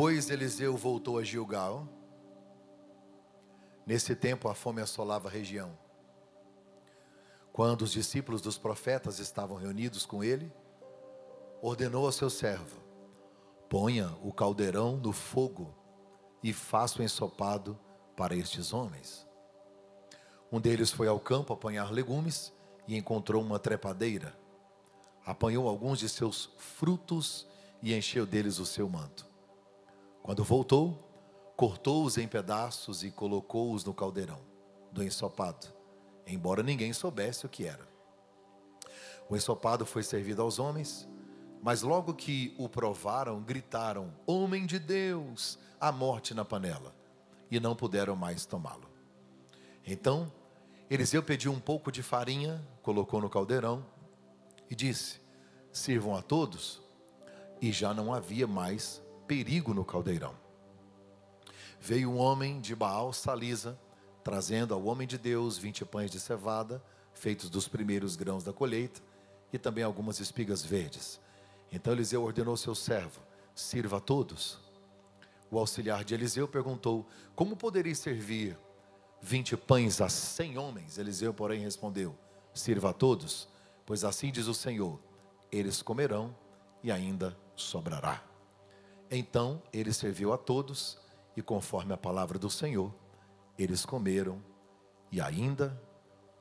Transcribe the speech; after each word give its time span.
Depois 0.00 0.30
Eliseu 0.30 0.78
voltou 0.78 1.18
a 1.18 1.22
Gilgal. 1.22 1.86
Nesse 3.84 4.16
tempo 4.16 4.48
a 4.48 4.54
fome 4.54 4.80
assolava 4.80 5.28
a 5.28 5.30
região. 5.30 5.76
Quando 7.52 7.82
os 7.82 7.92
discípulos 7.92 8.40
dos 8.40 8.56
profetas 8.56 9.18
estavam 9.18 9.58
reunidos 9.58 10.06
com 10.06 10.24
ele, 10.24 10.50
ordenou 11.60 12.06
ao 12.06 12.12
seu 12.12 12.30
servo: 12.30 12.80
Ponha 13.68 14.16
o 14.22 14.32
caldeirão 14.32 14.96
no 14.96 15.12
fogo 15.12 15.76
e 16.42 16.50
faça 16.50 17.02
o 17.02 17.04
ensopado 17.04 17.78
para 18.16 18.34
estes 18.34 18.72
homens. 18.72 19.28
Um 20.50 20.58
deles 20.58 20.90
foi 20.90 21.08
ao 21.08 21.20
campo 21.20 21.52
apanhar 21.52 21.92
legumes 21.92 22.54
e 22.88 22.96
encontrou 22.96 23.42
uma 23.42 23.58
trepadeira. 23.58 24.34
Apanhou 25.26 25.68
alguns 25.68 25.98
de 25.98 26.08
seus 26.08 26.48
frutos 26.56 27.46
e 27.82 27.94
encheu 27.94 28.24
deles 28.24 28.58
o 28.58 28.64
seu 28.64 28.88
manto. 28.88 29.28
Quando 30.22 30.44
voltou, 30.44 30.98
cortou-os 31.56 32.18
em 32.18 32.28
pedaços 32.28 33.02
e 33.02 33.10
colocou-os 33.10 33.84
no 33.84 33.94
caldeirão 33.94 34.40
do 34.92 35.02
ensopado, 35.02 35.66
embora 36.26 36.62
ninguém 36.62 36.92
soubesse 36.92 37.46
o 37.46 37.48
que 37.48 37.66
era. 37.66 37.88
O 39.28 39.36
ensopado 39.36 39.86
foi 39.86 40.02
servido 40.02 40.42
aos 40.42 40.58
homens, 40.58 41.08
mas 41.62 41.82
logo 41.82 42.14
que 42.14 42.54
o 42.58 42.68
provaram, 42.68 43.42
gritaram: 43.42 44.12
Homem 44.26 44.66
de 44.66 44.78
Deus, 44.78 45.58
a 45.80 45.92
morte 45.92 46.34
na 46.34 46.44
panela, 46.44 46.94
e 47.50 47.60
não 47.60 47.76
puderam 47.76 48.16
mais 48.16 48.46
tomá-lo. 48.46 48.88
Então, 49.86 50.32
Eliseu 50.90 51.22
pediu 51.22 51.52
um 51.52 51.60
pouco 51.60 51.92
de 51.92 52.02
farinha, 52.02 52.60
colocou 52.82 53.20
no 53.20 53.30
caldeirão 53.30 53.84
e 54.68 54.74
disse: 54.74 55.20
Sirvam 55.72 56.16
a 56.16 56.22
todos. 56.22 56.80
E 57.62 57.70
já 57.72 57.92
não 57.92 58.12
havia 58.12 58.46
mais 58.46 59.02
perigo 59.30 59.72
no 59.72 59.84
caldeirão. 59.84 60.34
Veio 61.80 62.10
um 62.10 62.18
homem 62.18 62.60
de 62.60 62.74
Baal 62.74 63.12
Salisa, 63.12 63.78
trazendo 64.24 64.74
ao 64.74 64.82
homem 64.82 65.06
de 65.06 65.16
Deus 65.16 65.56
vinte 65.56 65.84
pães 65.84 66.10
de 66.10 66.18
cevada, 66.18 66.82
feitos 67.14 67.48
dos 67.48 67.68
primeiros 67.68 68.16
grãos 68.16 68.42
da 68.42 68.52
colheita, 68.52 69.00
e 69.52 69.58
também 69.58 69.84
algumas 69.84 70.18
espigas 70.18 70.64
verdes. 70.64 71.20
Então 71.70 71.92
Eliseu 71.92 72.24
ordenou 72.24 72.56
seu 72.56 72.74
servo: 72.74 73.20
sirva 73.54 73.98
a 73.98 74.00
todos. 74.00 74.58
O 75.48 75.60
auxiliar 75.60 76.02
de 76.02 76.12
Eliseu 76.12 76.48
perguntou: 76.48 77.06
Como 77.36 77.54
poderia 77.54 77.94
servir 77.94 78.58
vinte 79.22 79.56
pães 79.56 80.00
a 80.00 80.08
cem 80.08 80.58
homens? 80.58 80.98
Eliseu, 80.98 81.32
porém, 81.32 81.60
respondeu: 81.60 82.18
Sirva 82.52 82.90
a 82.90 82.92
todos, 82.92 83.48
pois 83.86 84.02
assim 84.02 84.32
diz 84.32 84.48
o 84.48 84.54
Senhor: 84.54 84.98
eles 85.52 85.82
comerão 85.82 86.34
e 86.82 86.90
ainda 86.90 87.38
sobrará. 87.54 88.29
Então 89.10 89.60
ele 89.72 89.92
serviu 89.92 90.32
a 90.32 90.38
todos, 90.38 90.98
e 91.36 91.42
conforme 91.42 91.92
a 91.92 91.96
palavra 91.96 92.38
do 92.38 92.48
Senhor, 92.48 92.94
eles 93.58 93.84
comeram 93.84 94.42
e 95.10 95.20
ainda 95.20 95.80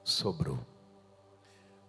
sobrou. 0.04 0.60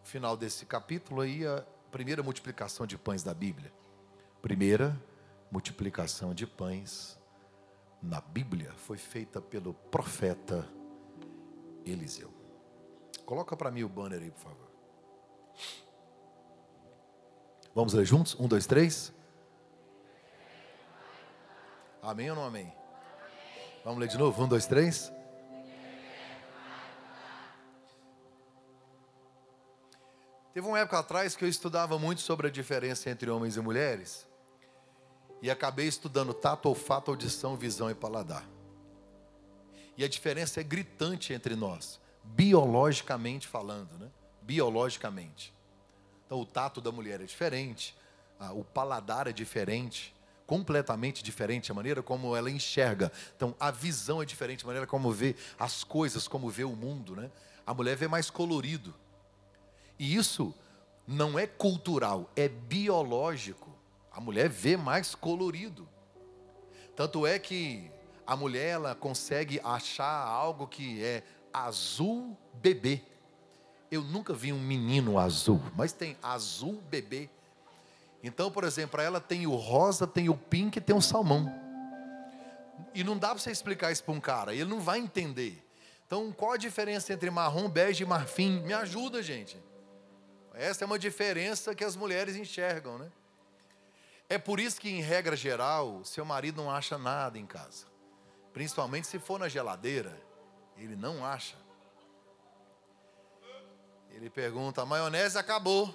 Final 0.03 0.37
desse 0.37 0.65
capítulo 0.65 1.21
aí, 1.21 1.47
a 1.47 1.65
primeira 1.91 2.23
multiplicação 2.23 2.87
de 2.87 2.97
pães 2.97 3.23
da 3.23 3.35
Bíblia. 3.35 3.73
Primeira 4.41 4.99
multiplicação 5.51 6.33
de 6.33 6.47
pães 6.47 7.19
na 8.03 8.21
Bíblia 8.21 8.73
foi 8.73 8.97
feita 8.97 9.41
pelo 9.41 9.75
profeta 9.75 10.67
Eliseu. 11.85 12.33
Coloca 13.27 13.57
para 13.57 13.71
mim 13.71 13.83
o 13.83 13.89
banner 13.89 14.23
aí, 14.23 14.31
por 14.31 14.41
favor. 14.41 14.71
Vamos 17.75 17.93
ler 17.93 18.05
juntos? 18.05 18.39
Um, 18.41 18.49
dois, 18.49 18.67
três. 18.67 19.13
Amém 22.03 22.31
ou 22.31 22.37
não 22.37 22.45
amém? 22.45 22.73
Vamos 23.85 24.01
ler 24.01 24.09
de 24.09 24.17
novo? 24.17 24.43
Um, 24.43 24.49
dois, 24.49 24.67
três. 24.67 25.13
Teve 30.55 30.67
uma 30.67 30.79
época 30.79 30.99
atrás 30.99 31.37
que 31.37 31.45
eu 31.45 31.49
estudava 31.49 31.99
muito 31.99 32.23
sobre 32.23 32.49
a 32.49 32.51
diferença 32.51 33.11
entre 33.11 33.31
homens 33.31 33.57
e 33.57 33.61
mulheres. 33.61 34.27
E 35.43 35.51
acabei 35.51 35.87
estudando 35.87 36.35
tato, 36.35 36.69
olfato, 36.69 37.11
audição, 37.11 37.57
visão 37.57 37.91
e 37.91 37.95
paladar. 37.95 38.45
E 39.97 40.03
a 40.03 40.09
diferença 40.09 40.61
é 40.61 40.63
gritante 40.63 41.33
entre 41.33 41.55
nós, 41.55 42.01
biologicamente 42.25 43.47
falando, 43.47 43.99
né? 43.99 44.11
Biologicamente. 44.43 45.55
Então, 46.27 46.41
o 46.41 46.47
tato 46.47 46.81
da 46.81 46.91
mulher 46.91 47.21
é 47.21 47.25
diferente, 47.25 47.95
o 48.55 48.65
paladar 48.65 49.27
é 49.27 49.33
diferente, 49.33 50.15
completamente 50.51 51.23
diferente 51.23 51.71
a 51.71 51.75
maneira 51.77 52.03
como 52.03 52.35
ela 52.35 52.51
enxerga. 52.51 53.13
Então, 53.37 53.55
a 53.61 53.71
visão 53.71 54.21
é 54.21 54.25
diferente, 54.25 54.65
a 54.65 54.67
maneira 54.67 54.85
como 54.85 55.13
vê 55.13 55.37
as 55.57 55.85
coisas, 55.85 56.27
como 56.27 56.51
vê 56.51 56.65
o 56.65 56.75
mundo, 56.75 57.15
né? 57.15 57.31
A 57.65 57.73
mulher 57.73 57.95
vê 57.95 58.09
mais 58.09 58.31
colorido. 58.31 58.93
E 59.97 60.17
isso 60.17 60.53
não 61.07 61.39
é 61.39 61.47
cultural, 61.47 62.29
é 62.35 62.49
biológico. 62.49 63.71
A 64.11 64.21
mulher 64.21 64.49
vê 64.49 64.77
mais 64.77 65.15
colorido. 65.15 65.89
Tanto 66.97 67.25
é 67.25 67.39
que 67.39 67.89
a 68.27 68.35
mulher 68.35 68.71
ela 68.71 68.93
consegue 68.97 69.61
achar 69.63 70.27
algo 70.27 70.67
que 70.67 71.01
é 71.01 71.23
azul 71.53 72.37
bebê. 72.55 73.01
Eu 73.89 74.03
nunca 74.03 74.35
vi 74.35 74.53
um 74.53 74.59
menino 74.59 75.17
azul, 75.17 75.63
mas 75.77 75.93
tem 75.93 76.17
azul 76.21 76.83
bebê. 76.91 77.31
Então, 78.23 78.51
por 78.51 78.65
exemplo, 78.65 78.93
para 78.93 79.03
ela 79.03 79.21
tem 79.21 79.47
o 79.47 79.55
rosa, 79.55 80.07
tem 80.07 80.29
o 80.29 80.37
pink 80.37 80.77
e 80.77 80.81
tem 80.81 80.95
o 80.95 81.01
salmão. 81.01 81.53
E 82.95 83.03
não 83.03 83.17
dá 83.17 83.29
para 83.29 83.39
você 83.39 83.51
explicar 83.51 83.93
isso 83.93 84.05
para 84.05 84.15
um 84.15 84.21
cara, 84.21 84.55
ele 84.55 84.65
não 84.65 84.81
vai 84.81 84.99
entender. 84.99 85.67
Então, 86.07 86.33
qual 86.33 86.53
a 86.53 86.57
diferença 86.57 87.13
entre 87.13 87.31
marrom, 87.31 87.69
bege 87.69 88.03
e 88.03 88.07
marfim? 88.07 88.61
Me 88.63 88.73
ajuda, 88.73 89.23
gente. 89.23 89.57
Essa 90.53 90.85
é 90.85 90.87
uma 90.87 90.99
diferença 90.99 91.75
que 91.75 91.85
as 91.85 91.95
mulheres 91.95 92.37
enxergam, 92.37 92.99
né? 92.99 93.11
É 94.29 94.37
por 94.39 94.61
isso 94.61 94.81
que, 94.81 94.89
em 94.89 95.01
regra 95.01 95.35
geral, 95.37 96.05
seu 96.05 96.25
marido 96.25 96.63
não 96.63 96.71
acha 96.71 96.99
nada 96.99 97.39
em 97.39 97.47
casa. 97.47 97.87
Principalmente 98.53 99.07
se 99.07 99.19
for 99.19 99.39
na 99.39 99.49
geladeira, 99.49 100.21
ele 100.77 100.97
não 100.97 101.25
acha. 101.25 101.57
Ele 104.11 104.29
pergunta: 104.29 104.83
a 104.83 104.87
maionese 104.87 105.39
acabou. 105.39 105.95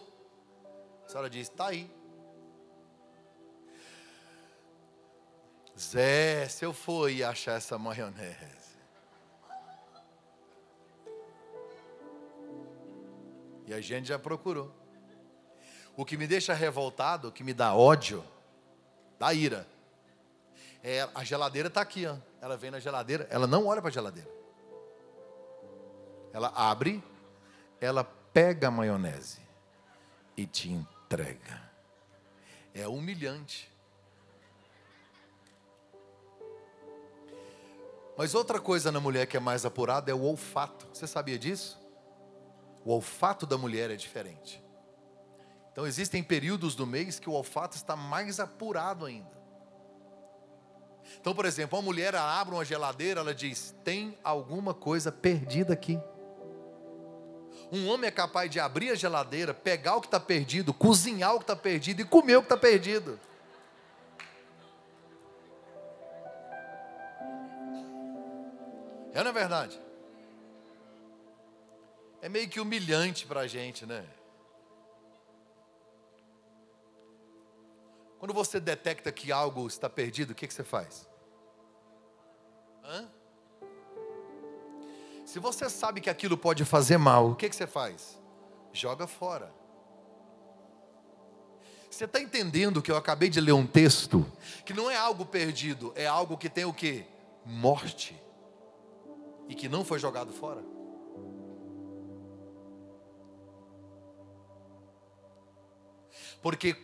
A 1.05 1.09
senhora 1.09 1.29
diz: 1.29 1.49
está 1.49 1.67
aí. 1.67 1.93
Zé, 5.77 6.47
se 6.47 6.63
eu 6.65 6.71
for 6.71 7.09
ir 7.09 7.23
achar 7.23 7.57
essa 7.57 7.77
maionese. 7.77 8.75
E 13.67 13.73
a 13.73 13.81
gente 13.81 14.07
já 14.07 14.17
procurou. 14.17 14.71
O 15.97 16.05
que 16.05 16.17
me 16.17 16.27
deixa 16.27 16.53
revoltado, 16.53 17.29
o 17.29 17.31
que 17.31 17.43
me 17.43 17.53
dá 17.53 17.73
ódio, 17.73 18.23
dá 19.17 19.33
ira. 19.33 19.67
É, 20.83 21.09
a 21.15 21.23
geladeira 21.23 21.67
está 21.67 21.81
aqui, 21.81 22.05
ó. 22.05 22.15
ela 22.39 22.55
vem 22.55 22.69
na 22.69 22.79
geladeira, 22.79 23.27
ela 23.31 23.47
não 23.47 23.65
olha 23.65 23.81
para 23.81 23.89
a 23.89 23.93
geladeira. 23.93 24.29
Ela 26.31 26.49
abre, 26.49 27.03
ela 27.81 28.03
pega 28.03 28.67
a 28.67 28.71
maionese 28.71 29.41
e 30.37 30.45
te 30.45 30.69
entrega. 30.69 31.61
É 32.73 32.87
humilhante. 32.87 33.74
Mas 38.17 38.33
outra 38.33 38.59
coisa 38.59 38.91
na 38.91 38.99
mulher 38.99 39.27
que 39.27 39.35
é 39.35 39.39
mais 39.39 39.65
apurada 39.65 40.09
é 40.09 40.13
o 40.13 40.21
olfato. 40.21 40.87
Você 40.93 41.05
sabia 41.05 41.37
disso? 41.37 41.79
O 42.83 42.91
olfato 42.91 43.45
da 43.45 43.57
mulher 43.57 43.91
é 43.91 43.95
diferente. 43.95 44.63
Então 45.71 45.85
existem 45.85 46.23
períodos 46.23 46.75
do 46.75 46.87
mês 46.87 47.19
que 47.19 47.29
o 47.29 47.33
olfato 47.33 47.75
está 47.75 47.95
mais 47.95 48.39
apurado 48.39 49.05
ainda. 49.05 49.35
Então, 51.19 51.35
por 51.35 51.45
exemplo, 51.45 51.77
uma 51.77 51.83
mulher 51.83 52.15
abre 52.15 52.55
uma 52.55 52.65
geladeira, 52.65 53.19
ela 53.19 53.33
diz: 53.33 53.75
tem 53.83 54.17
alguma 54.23 54.73
coisa 54.73 55.11
perdida 55.11 55.73
aqui. 55.73 55.99
Um 57.71 57.87
homem 57.89 58.07
é 58.07 58.11
capaz 58.11 58.49
de 58.49 58.59
abrir 58.59 58.91
a 58.91 58.95
geladeira, 58.95 59.53
pegar 59.53 59.95
o 59.95 60.01
que 60.01 60.07
está 60.07 60.19
perdido, 60.19 60.73
cozinhar 60.73 61.33
o 61.33 61.39
que 61.39 61.43
está 61.43 61.55
perdido 61.55 62.01
e 62.01 62.05
comer 62.05 62.37
o 62.37 62.41
que 62.41 62.45
está 62.45 62.57
perdido. 62.57 63.19
É 69.15 69.23
não 69.23 69.29
é 69.29 69.33
verdade? 69.33 69.81
É 72.21 72.27
meio 72.27 72.49
que 72.49 72.59
humilhante 72.59 73.25
para 73.25 73.39
a 73.39 73.47
gente, 73.47 73.85
né? 73.85 74.05
Quando 78.19 78.33
você 78.33 78.59
detecta 78.59 79.13
que 79.13 79.31
algo 79.31 79.67
está 79.67 79.89
perdido, 79.89 80.31
o 80.31 80.35
que, 80.35 80.45
que 80.45 80.53
você 80.53 80.65
faz? 80.65 81.07
Hã? 82.83 83.07
Se 85.25 85.39
você 85.39 85.69
sabe 85.69 86.01
que 86.01 86.09
aquilo 86.09 86.37
pode 86.37 86.65
fazer 86.65 86.97
mal, 86.97 87.31
o 87.31 87.35
que, 87.35 87.47
que 87.47 87.55
você 87.55 87.65
faz? 87.65 88.21
Joga 88.73 89.07
fora. 89.07 89.53
Você 91.89 92.03
está 92.03 92.19
entendendo 92.19 92.81
que 92.81 92.91
eu 92.91 92.97
acabei 92.97 93.29
de 93.29 93.39
ler 93.39 93.53
um 93.53 93.65
texto 93.65 94.25
que 94.65 94.73
não 94.73 94.91
é 94.91 94.97
algo 94.97 95.25
perdido, 95.25 95.93
é 95.95 96.05
algo 96.05 96.37
que 96.37 96.49
tem 96.49 96.65
o 96.65 96.73
que? 96.73 97.05
Morte. 97.45 98.24
E 99.47 99.55
que 99.55 99.69
não 99.69 99.85
foi 99.85 99.99
jogado 99.99 100.33
fora. 100.33 100.63
Porque 106.41 106.75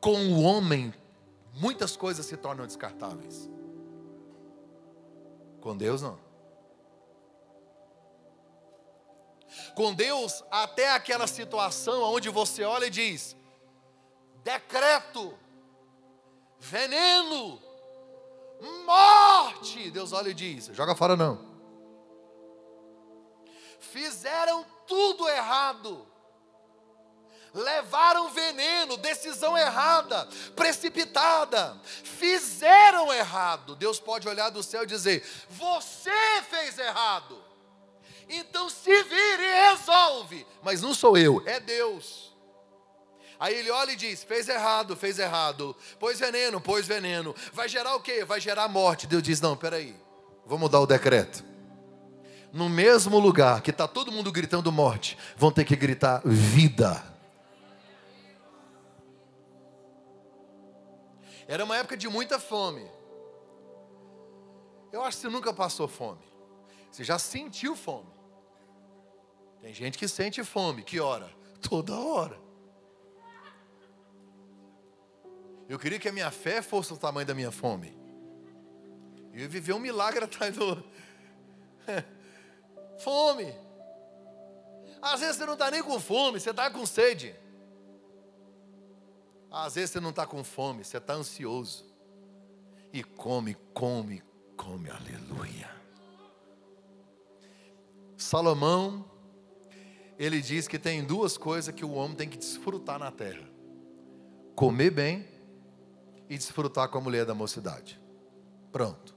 com 0.00 0.16
o 0.28 0.42
homem, 0.42 0.92
muitas 1.54 1.96
coisas 1.96 2.26
se 2.26 2.36
tornam 2.36 2.66
descartáveis. 2.66 3.48
Com 5.60 5.74
Deus, 5.74 6.02
não. 6.02 6.18
Com 9.74 9.94
Deus, 9.94 10.44
até 10.50 10.92
aquela 10.92 11.26
situação 11.26 12.02
onde 12.02 12.28
você 12.28 12.64
olha 12.64 12.86
e 12.86 12.90
diz: 12.90 13.34
decreto, 14.42 15.32
veneno, 16.58 17.58
morte. 18.84 19.90
Deus 19.90 20.12
olha 20.12 20.28
e 20.28 20.34
diz: 20.34 20.66
joga 20.66 20.94
fora 20.94 21.16
não. 21.16 21.53
Fizeram 23.92 24.64
tudo 24.86 25.28
errado 25.28 26.06
levaram 27.54 28.30
veneno, 28.30 28.96
decisão 28.96 29.56
errada, 29.56 30.28
precipitada, 30.56 31.80
fizeram 32.02 33.12
errado. 33.12 33.76
Deus 33.76 34.00
pode 34.00 34.28
olhar 34.28 34.50
do 34.50 34.62
céu 34.62 34.82
e 34.82 34.86
dizer: 34.86 35.24
Você 35.48 36.10
fez 36.50 36.78
errado. 36.78 37.42
Então 38.28 38.68
se 38.68 39.02
vire 39.04 39.42
e 39.42 39.70
resolve. 39.70 40.46
Mas 40.62 40.82
não 40.82 40.94
sou 40.94 41.16
eu, 41.16 41.42
é 41.46 41.60
Deus. 41.60 42.34
Aí 43.38 43.54
ele 43.54 43.70
olha 43.70 43.92
e 43.92 43.96
diz: 43.96 44.24
fez 44.24 44.48
errado, 44.48 44.96
fez 44.96 45.18
errado. 45.18 45.76
Pôs 45.98 46.18
veneno, 46.18 46.60
pôs 46.60 46.86
veneno. 46.86 47.34
Vai 47.52 47.68
gerar 47.68 47.94
o 47.94 48.00
quê? 48.00 48.24
Vai 48.24 48.40
gerar 48.40 48.66
morte. 48.66 49.06
Deus 49.06 49.22
diz: 49.22 49.40
não, 49.40 49.56
peraí, 49.56 49.94
vou 50.44 50.58
mudar 50.58 50.80
o 50.80 50.86
decreto. 50.86 51.53
No 52.54 52.68
mesmo 52.68 53.18
lugar 53.18 53.62
que 53.62 53.72
está 53.72 53.88
todo 53.88 54.12
mundo 54.12 54.30
gritando 54.30 54.70
morte, 54.70 55.18
vão 55.36 55.50
ter 55.50 55.64
que 55.64 55.74
gritar 55.74 56.22
vida. 56.24 57.02
Era 61.48 61.64
uma 61.64 61.76
época 61.76 61.96
de 61.96 62.08
muita 62.08 62.38
fome. 62.38 62.88
Eu 64.92 65.02
acho 65.02 65.16
que 65.16 65.22
você 65.22 65.28
nunca 65.28 65.52
passou 65.52 65.88
fome. 65.88 66.22
Você 66.92 67.02
já 67.02 67.18
sentiu 67.18 67.74
fome. 67.74 68.08
Tem 69.60 69.74
gente 69.74 69.98
que 69.98 70.06
sente 70.06 70.44
fome. 70.44 70.84
Que 70.84 71.00
hora? 71.00 71.28
Toda 71.60 71.98
hora. 71.98 72.40
Eu 75.68 75.76
queria 75.76 75.98
que 75.98 76.08
a 76.08 76.12
minha 76.12 76.30
fé 76.30 76.62
fosse 76.62 76.92
o 76.92 76.96
tamanho 76.96 77.26
da 77.26 77.34
minha 77.34 77.50
fome. 77.50 77.98
Eu 79.32 79.40
ia 79.40 79.48
viver 79.48 79.72
um 79.72 79.80
milagre 79.80 80.24
atrás 80.24 80.54
do. 80.54 80.84
fome. 82.98 83.54
Às 85.00 85.20
vezes 85.20 85.36
você 85.36 85.46
não 85.46 85.52
está 85.54 85.70
nem 85.70 85.82
com 85.82 86.00
fome, 86.00 86.40
você 86.40 86.50
está 86.50 86.70
com 86.70 86.86
sede. 86.86 87.34
Às 89.50 89.74
vezes 89.74 89.90
você 89.90 90.00
não 90.00 90.10
está 90.10 90.26
com 90.26 90.42
fome, 90.42 90.84
você 90.84 90.96
está 90.96 91.14
ansioso. 91.14 91.84
E 92.92 93.04
come, 93.04 93.56
come, 93.72 94.22
come, 94.56 94.90
aleluia. 94.90 95.70
Salomão, 98.16 99.04
ele 100.18 100.40
diz 100.40 100.66
que 100.66 100.78
tem 100.78 101.04
duas 101.04 101.36
coisas 101.36 101.74
que 101.74 101.84
o 101.84 101.92
homem 101.92 102.16
tem 102.16 102.28
que 102.28 102.38
desfrutar 102.38 102.98
na 102.98 103.10
terra: 103.10 103.46
comer 104.54 104.90
bem 104.90 105.28
e 106.28 106.38
desfrutar 106.38 106.88
com 106.88 106.98
a 106.98 107.00
mulher 107.00 107.26
da 107.26 107.34
mocidade. 107.34 108.00
Pronto. 108.72 109.14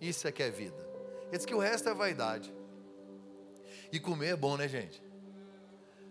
Isso 0.00 0.28
é 0.28 0.32
que 0.32 0.42
é 0.42 0.50
vida. 0.50 0.88
Ele 1.28 1.36
diz 1.36 1.46
que 1.46 1.54
o 1.54 1.58
resto 1.58 1.88
é 1.88 1.94
vaidade. 1.94 2.52
E 3.92 3.98
comer 3.98 4.28
é 4.28 4.36
bom, 4.36 4.56
né, 4.56 4.68
gente? 4.68 5.02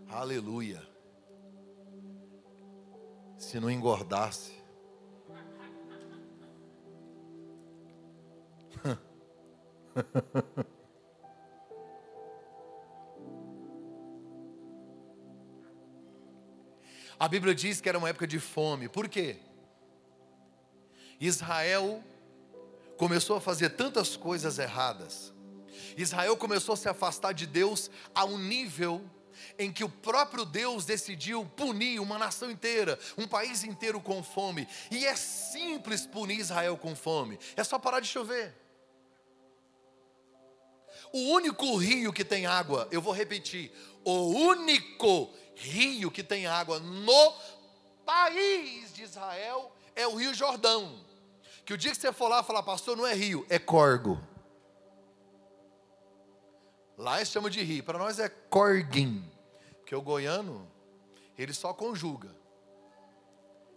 Aleluia 0.10 0.98
se 3.38 3.60
não 3.60 3.70
engordasse. 3.70 4.52
A 17.20 17.28
Bíblia 17.28 17.56
diz 17.56 17.82
que 17.82 17.90
era 17.90 17.98
uma 17.98 18.10
época 18.10 18.28
de 18.28 18.40
fome. 18.40 18.88
Por 18.88 19.10
quê? 19.10 19.38
Israel 21.20 22.04
começou 22.96 23.36
a 23.38 23.42
fazer 23.42 23.72
tantas 23.72 24.16
coisas 24.16 24.60
erradas. 24.60 25.34
Israel 25.98 26.38
começou 26.38 26.74
a 26.74 26.78
se 26.78 26.88
afastar 26.88 27.34
de 27.34 27.48
Deus 27.48 27.90
a 28.14 28.24
um 28.24 28.38
nível 28.38 29.04
em 29.58 29.72
que 29.72 29.84
o 29.84 29.90
próprio 29.90 30.46
Deus 30.46 30.86
decidiu 30.86 31.46
punir 31.56 32.00
uma 32.00 32.18
nação 32.18 32.50
inteira, 32.50 33.00
um 33.18 33.28
país 33.28 33.64
inteiro 33.64 34.00
com 34.00 34.24
fome. 34.24 34.68
E 34.92 35.06
é 35.06 35.16
simples 35.16 36.06
punir 36.06 36.40
Israel 36.40 36.78
com 36.78 36.96
fome, 36.96 37.40
é 37.56 37.64
só 37.64 37.80
parar 37.80 38.00
de 38.00 38.08
chover. 38.08 38.54
O 41.14 41.20
único 41.32 41.76
rio 41.78 42.12
que 42.12 42.24
tem 42.24 42.46
água, 42.46 42.88
eu 42.92 43.02
vou 43.02 43.14
repetir, 43.14 43.72
o 44.04 44.28
único 44.28 45.34
rio 45.56 46.12
que 46.12 46.24
tem 46.24 46.46
água 46.46 46.80
no 46.80 47.34
país 48.06 48.94
de 48.94 49.04
Israel 49.04 49.72
é 49.96 50.06
o 50.08 50.16
Rio 50.16 50.34
Jordão. 50.34 51.04
Que 51.66 51.74
o 51.74 51.78
dia 51.78 51.92
que 51.92 51.98
você 51.98 52.14
for 52.14 52.30
lá 52.30 52.44
falar, 52.44 52.64
pastor, 52.64 52.96
não 52.96 53.06
é 53.06 53.14
rio, 53.14 53.46
é 53.50 53.60
corgo. 53.60 54.22
Lá 56.98 57.18
eles 57.18 57.30
chamam 57.30 57.50
de 57.50 57.62
rio, 57.62 57.84
para 57.84 58.00
nós 58.00 58.18
é 58.18 58.28
corguim. 58.28 59.24
Porque 59.78 59.96
o 59.96 60.02
goiano, 60.02 60.68
ele 61.38 61.54
só 61.54 61.74
conjuga. 61.74 62.36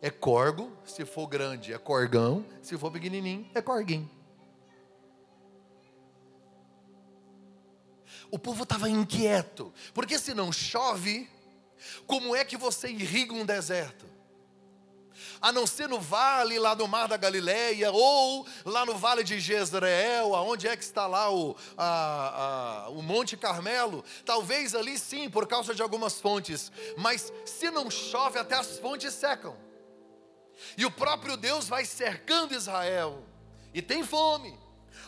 É 0.00 0.08
corgo, 0.08 0.74
se 0.84 1.04
for 1.04 1.26
grande 1.26 1.74
é 1.74 1.78
corgão, 1.78 2.44
se 2.62 2.78
for 2.78 2.90
pequenininho 2.90 3.48
é 3.54 3.60
corguinho. 3.60 4.10
O 8.30 8.38
povo 8.38 8.62
estava 8.62 8.88
inquieto, 8.88 9.72
porque 9.92 10.18
se 10.18 10.32
não 10.32 10.50
chove, 10.50 11.28
como 12.06 12.34
é 12.34 12.44
que 12.44 12.56
você 12.56 12.88
irriga 12.88 13.34
um 13.34 13.44
deserto? 13.44 14.06
A 15.40 15.50
não 15.52 15.66
ser 15.66 15.88
no 15.88 15.98
vale 15.98 16.58
lá 16.58 16.74
do 16.74 16.86
Mar 16.86 17.08
da 17.08 17.16
Galileia, 17.16 17.90
ou 17.90 18.46
lá 18.64 18.84
no 18.84 18.96
vale 18.96 19.24
de 19.24 19.40
Jezreel, 19.40 20.34
aonde 20.34 20.68
é 20.68 20.76
que 20.76 20.84
está 20.84 21.06
lá 21.06 21.32
o, 21.32 21.56
a, 21.76 22.84
a, 22.86 22.88
o 22.90 23.02
Monte 23.02 23.36
Carmelo. 23.36 24.04
Talvez 24.24 24.74
ali 24.74 24.98
sim, 24.98 25.30
por 25.30 25.46
causa 25.46 25.74
de 25.74 25.82
algumas 25.82 26.20
fontes, 26.20 26.70
mas 26.96 27.32
se 27.46 27.70
não 27.70 27.90
chove, 27.90 28.38
até 28.38 28.54
as 28.54 28.78
fontes 28.78 29.14
secam. 29.14 29.56
E 30.76 30.84
o 30.84 30.90
próprio 30.90 31.36
Deus 31.36 31.66
vai 31.66 31.84
cercando 31.84 32.54
Israel, 32.54 33.24
e 33.72 33.80
tem 33.80 34.04
fome. 34.04 34.58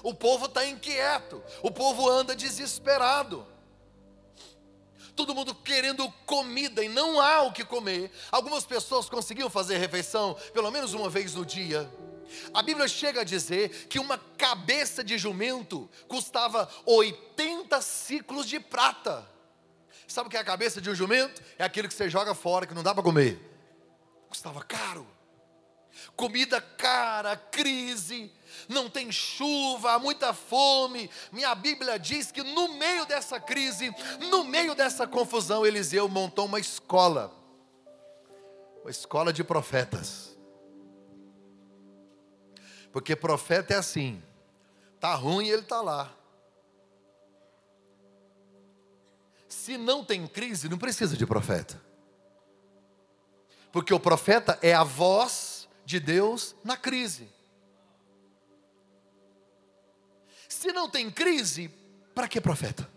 O 0.02 0.14
povo 0.14 0.46
está 0.46 0.64
inquieto, 0.66 1.42
o 1.62 1.70
povo 1.70 2.08
anda 2.08 2.34
desesperado 2.34 3.51
todo 5.14 5.34
mundo 5.34 5.54
querendo 5.54 6.10
comida 6.26 6.82
e 6.82 6.88
não 6.88 7.20
há 7.20 7.42
o 7.42 7.52
que 7.52 7.64
comer. 7.64 8.10
Algumas 8.30 8.64
pessoas 8.64 9.08
conseguiam 9.08 9.50
fazer 9.50 9.78
refeição 9.78 10.34
pelo 10.52 10.70
menos 10.70 10.94
uma 10.94 11.08
vez 11.08 11.34
no 11.34 11.44
dia. 11.44 11.90
A 12.54 12.62
Bíblia 12.62 12.88
chega 12.88 13.20
a 13.20 13.24
dizer 13.24 13.86
que 13.88 13.98
uma 13.98 14.18
cabeça 14.38 15.04
de 15.04 15.18
jumento 15.18 15.88
custava 16.08 16.68
80 16.86 17.80
ciclos 17.82 18.46
de 18.48 18.58
prata. 18.58 19.28
Sabe 20.06 20.28
o 20.28 20.30
que 20.30 20.36
é 20.36 20.40
a 20.40 20.44
cabeça 20.44 20.80
de 20.80 20.90
um 20.90 20.94
jumento? 20.94 21.42
É 21.58 21.64
aquilo 21.64 21.88
que 21.88 21.94
você 21.94 22.08
joga 22.08 22.34
fora, 22.34 22.66
que 22.66 22.74
não 22.74 22.82
dá 22.82 22.94
para 22.94 23.02
comer. 23.02 23.40
Custava 24.28 24.62
caro. 24.62 25.06
Comida 26.16 26.60
cara, 26.60 27.36
crise, 27.36 28.32
não 28.68 28.88
tem 28.88 29.10
chuva, 29.10 29.92
há 29.92 29.98
muita 29.98 30.32
fome. 30.32 31.10
Minha 31.30 31.54
Bíblia 31.54 31.98
diz 31.98 32.30
que 32.30 32.42
no 32.42 32.74
meio 32.74 33.06
dessa 33.06 33.40
crise, 33.40 33.94
no 34.30 34.44
meio 34.44 34.74
dessa 34.74 35.06
confusão, 35.06 35.66
Eliseu 35.66 36.08
montou 36.08 36.46
uma 36.46 36.60
escola, 36.60 37.32
uma 38.82 38.90
escola 38.90 39.32
de 39.32 39.42
profetas. 39.42 40.36
Porque 42.92 43.16
profeta 43.16 43.74
é 43.74 43.76
assim, 43.78 44.22
tá 45.00 45.14
ruim 45.14 45.48
ele 45.48 45.62
tá 45.62 45.80
lá. 45.80 46.12
Se 49.48 49.78
não 49.78 50.04
tem 50.04 50.26
crise, 50.26 50.68
não 50.68 50.78
precisa 50.78 51.16
de 51.16 51.26
profeta. 51.26 51.80
Porque 53.70 53.94
o 53.94 54.00
profeta 54.00 54.58
é 54.60 54.74
a 54.74 54.84
voz 54.84 55.68
de 55.84 55.98
Deus 55.98 56.54
na 56.62 56.76
crise. 56.76 57.28
Se 60.62 60.72
não 60.72 60.88
tem 60.88 61.10
crise, 61.10 61.68
para 62.14 62.28
que 62.28 62.40
profeta? 62.40 62.88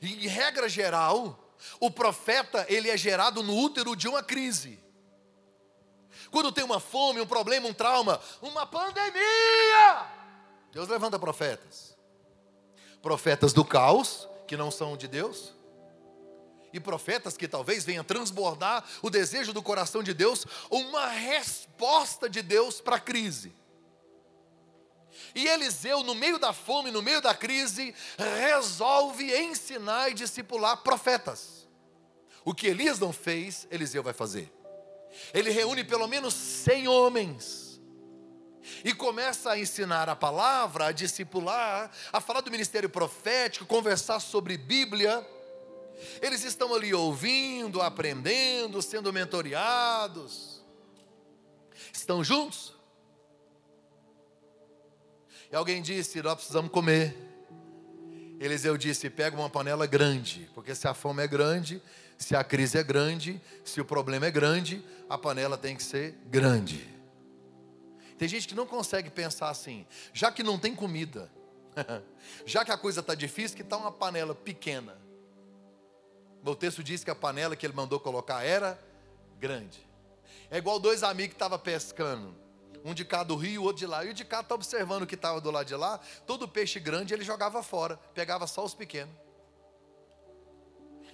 Em 0.00 0.28
regra 0.28 0.68
geral, 0.68 1.40
O 1.80 1.90
profeta, 1.90 2.64
ele 2.68 2.90
é 2.90 2.96
gerado 2.96 3.42
no 3.42 3.56
útero 3.56 3.96
de 3.96 4.06
uma 4.06 4.22
crise. 4.22 4.78
Quando 6.30 6.52
tem 6.52 6.62
uma 6.62 6.78
fome, 6.78 7.20
um 7.20 7.26
problema, 7.26 7.66
um 7.66 7.74
trauma, 7.74 8.20
uma 8.42 8.66
pandemia, 8.66 10.06
Deus 10.70 10.88
levanta 10.88 11.18
profetas. 11.18 11.96
Profetas 13.02 13.52
do 13.52 13.64
caos, 13.64 14.28
que 14.46 14.56
não 14.56 14.70
são 14.70 14.96
de 14.96 15.08
Deus, 15.08 15.54
e 16.72 16.78
profetas 16.78 17.36
que 17.36 17.48
talvez 17.48 17.84
venham 17.84 18.04
transbordar 18.04 18.84
o 19.02 19.08
desejo 19.08 19.52
do 19.52 19.62
coração 19.62 20.02
de 20.02 20.12
Deus, 20.12 20.44
uma 20.70 21.08
resposta 21.08 22.28
de 22.28 22.42
Deus 22.42 22.80
para 22.80 22.96
a 22.96 23.00
crise. 23.00 23.63
E 25.34 25.46
Eliseu, 25.46 26.02
no 26.02 26.14
meio 26.14 26.38
da 26.38 26.52
fome, 26.52 26.90
no 26.90 27.02
meio 27.02 27.20
da 27.20 27.34
crise, 27.34 27.94
resolve 28.16 29.34
ensinar 29.36 30.10
e 30.10 30.14
discipular 30.14 30.78
profetas. 30.78 31.68
O 32.44 32.54
que 32.54 32.66
Elias 32.66 32.98
não 32.98 33.12
fez, 33.12 33.66
Eliseu 33.70 34.02
vai 34.02 34.12
fazer. 34.12 34.52
Ele 35.32 35.50
reúne 35.50 35.84
pelo 35.84 36.06
menos 36.06 36.34
100 36.34 36.88
homens 36.88 37.80
e 38.84 38.92
começa 38.92 39.52
a 39.52 39.58
ensinar 39.58 40.08
a 40.08 40.16
palavra, 40.16 40.86
a 40.86 40.92
discipular, 40.92 41.90
a 42.12 42.20
falar 42.20 42.40
do 42.40 42.50
ministério 42.50 42.88
profético, 42.88 43.66
conversar 43.66 44.20
sobre 44.20 44.56
Bíblia. 44.56 45.26
Eles 46.20 46.44
estão 46.44 46.74
ali 46.74 46.92
ouvindo, 46.92 47.80
aprendendo, 47.80 48.82
sendo 48.82 49.12
mentoreados. 49.12 50.62
Estão 51.92 52.24
juntos? 52.24 52.73
E 55.54 55.56
alguém 55.56 55.80
disse: 55.80 56.20
Nós 56.20 56.34
precisamos 56.34 56.68
comer. 56.72 57.16
Eliseu 58.40 58.76
disse: 58.76 59.08
Pega 59.08 59.36
uma 59.36 59.48
panela 59.48 59.86
grande, 59.86 60.50
porque 60.52 60.74
se 60.74 60.88
a 60.88 60.92
fome 60.92 61.22
é 61.22 61.28
grande, 61.28 61.80
se 62.18 62.34
a 62.34 62.42
crise 62.42 62.76
é 62.76 62.82
grande, 62.82 63.40
se 63.64 63.80
o 63.80 63.84
problema 63.84 64.26
é 64.26 64.32
grande, 64.32 64.84
a 65.08 65.16
panela 65.16 65.56
tem 65.56 65.76
que 65.76 65.84
ser 65.84 66.18
grande. 66.26 66.84
Tem 68.18 68.26
gente 68.26 68.48
que 68.48 68.54
não 68.56 68.66
consegue 68.66 69.08
pensar 69.10 69.48
assim, 69.48 69.86
já 70.12 70.32
que 70.32 70.42
não 70.42 70.58
tem 70.58 70.74
comida, 70.74 71.30
já 72.44 72.64
que 72.64 72.72
a 72.72 72.76
coisa 72.76 72.98
está 72.98 73.14
difícil, 73.14 73.56
que 73.56 73.62
está 73.62 73.76
uma 73.76 73.92
panela 73.92 74.34
pequena. 74.34 74.98
O 76.44 76.56
texto 76.56 76.82
diz 76.82 77.04
que 77.04 77.12
a 77.12 77.14
panela 77.14 77.54
que 77.54 77.64
ele 77.64 77.74
mandou 77.74 78.00
colocar 78.00 78.42
era 78.42 78.76
grande. 79.38 79.78
É 80.50 80.58
igual 80.58 80.80
dois 80.80 81.04
amigos 81.04 81.28
que 81.28 81.36
estavam 81.36 81.60
pescando 81.60 82.42
um 82.84 82.92
de 82.92 83.02
cá 83.02 83.22
do 83.22 83.34
rio, 83.34 83.62
outro 83.62 83.78
de 83.78 83.86
lá. 83.86 84.04
E 84.04 84.10
o 84.10 84.14
de 84.14 84.24
cá 84.26 84.40
está 84.40 84.54
observando 84.54 85.02
o 85.02 85.06
que 85.06 85.14
estava 85.14 85.40
do 85.40 85.50
lado 85.50 85.66
de 85.66 85.74
lá. 85.74 85.98
Todo 86.26 86.46
peixe 86.46 86.78
grande 86.78 87.14
ele 87.14 87.24
jogava 87.24 87.62
fora, 87.62 87.96
pegava 88.12 88.46
só 88.46 88.62
os 88.62 88.74
pequenos. 88.74 89.14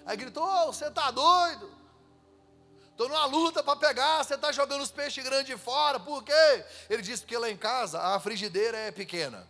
Aí 0.05 0.17
gritou: 0.17 0.45
oh, 0.45 0.73
Você 0.73 0.87
está 0.87 1.13
doido? 1.13 1.71
Estou 2.91 3.09
numa 3.09 3.25
luta 3.25 3.63
para 3.63 3.77
pegar, 3.77 4.23
você 4.23 4.35
está 4.35 4.51
jogando 4.51 4.83
os 4.83 4.91
peixes 4.91 5.25
grandes 5.25 5.59
fora, 5.59 6.01
por 6.01 6.25
quê? 6.25 6.65
Ele 6.91 7.03
disse: 7.03 7.23
Porque 7.23 7.39
lá 7.39 7.49
em 7.49 7.57
casa 7.57 8.01
a 8.01 8.19
frigideira 8.19 8.77
é 8.77 8.91
pequena. 8.91 9.49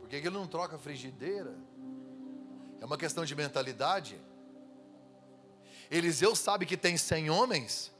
Por 0.00 0.08
que 0.08 0.16
ele 0.16 0.30
não 0.30 0.46
troca 0.46 0.76
a 0.76 0.78
frigideira? 0.78 1.54
É 2.80 2.84
uma 2.86 2.96
questão 2.96 3.26
de 3.26 3.34
mentalidade. 3.34 4.18
Eliseu 5.90 6.34
sabe 6.34 6.64
que 6.64 6.76
tem 6.76 6.96
100 6.96 7.30
homens 7.30 7.95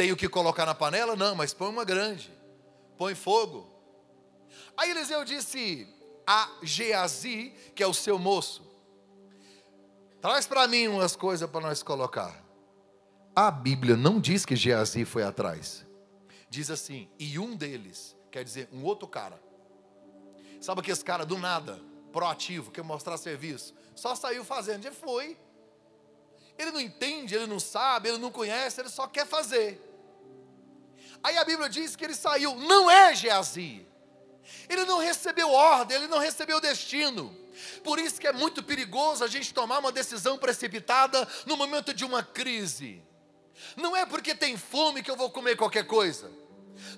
tenho 0.00 0.16
que 0.16 0.30
colocar 0.30 0.64
na 0.64 0.74
panela? 0.74 1.14
Não, 1.14 1.34
mas 1.34 1.52
põe 1.52 1.68
uma 1.68 1.84
grande. 1.84 2.32
Põe 2.96 3.14
fogo. 3.14 3.70
Aí 4.74 4.90
Eliseu 4.90 5.22
disse 5.26 5.86
a 6.26 6.50
Geazi, 6.62 7.52
que 7.74 7.82
é 7.82 7.86
o 7.86 7.92
seu 7.92 8.18
moço: 8.18 8.66
Traz 10.18 10.46
para 10.46 10.66
mim 10.66 10.88
umas 10.88 11.14
coisas 11.14 11.48
para 11.50 11.60
nós 11.60 11.82
colocar. 11.82 12.42
A 13.36 13.50
Bíblia 13.50 13.94
não 13.94 14.18
diz 14.18 14.46
que 14.46 14.56
Geazi 14.56 15.04
foi 15.04 15.22
atrás. 15.22 15.84
Diz 16.48 16.70
assim: 16.70 17.06
e 17.18 17.38
um 17.38 17.54
deles, 17.54 18.16
quer 18.30 18.42
dizer, 18.42 18.70
um 18.72 18.82
outro 18.84 19.06
cara. 19.06 19.38
Sabe 20.62 20.80
que 20.80 20.90
esse 20.90 21.04
cara 21.04 21.26
do 21.26 21.36
nada, 21.36 21.78
proativo, 22.10 22.70
quer 22.70 22.82
mostrar 22.82 23.18
serviço, 23.18 23.74
só 23.94 24.14
saiu 24.14 24.46
fazendo, 24.46 24.82
já 24.82 24.92
foi. 24.92 25.36
Ele 26.58 26.70
não 26.70 26.80
entende, 26.80 27.34
ele 27.34 27.46
não 27.46 27.60
sabe, 27.60 28.08
ele 28.08 28.18
não 28.18 28.30
conhece, 28.30 28.80
ele 28.80 28.88
só 28.88 29.06
quer 29.06 29.26
fazer. 29.26 29.89
Aí 31.22 31.36
a 31.36 31.44
Bíblia 31.44 31.68
diz 31.68 31.96
que 31.96 32.04
ele 32.04 32.14
saiu, 32.14 32.54
não 32.54 32.90
é 32.90 33.14
Geazi. 33.14 33.86
Ele 34.68 34.84
não 34.84 34.98
recebeu 34.98 35.50
ordem, 35.50 35.96
ele 35.96 36.08
não 36.08 36.18
recebeu 36.18 36.60
destino. 36.60 37.36
Por 37.84 37.98
isso 37.98 38.20
que 38.20 38.26
é 38.26 38.32
muito 38.32 38.62
perigoso 38.62 39.22
a 39.22 39.28
gente 39.28 39.52
tomar 39.52 39.78
uma 39.78 39.92
decisão 39.92 40.38
precipitada 40.38 41.26
no 41.46 41.56
momento 41.56 41.92
de 41.92 42.04
uma 42.04 42.22
crise. 42.22 43.02
Não 43.76 43.96
é 43.96 44.06
porque 44.06 44.34
tem 44.34 44.56
fome 44.56 45.02
que 45.02 45.10
eu 45.10 45.16
vou 45.16 45.30
comer 45.30 45.56
qualquer 45.56 45.86
coisa. 45.86 46.30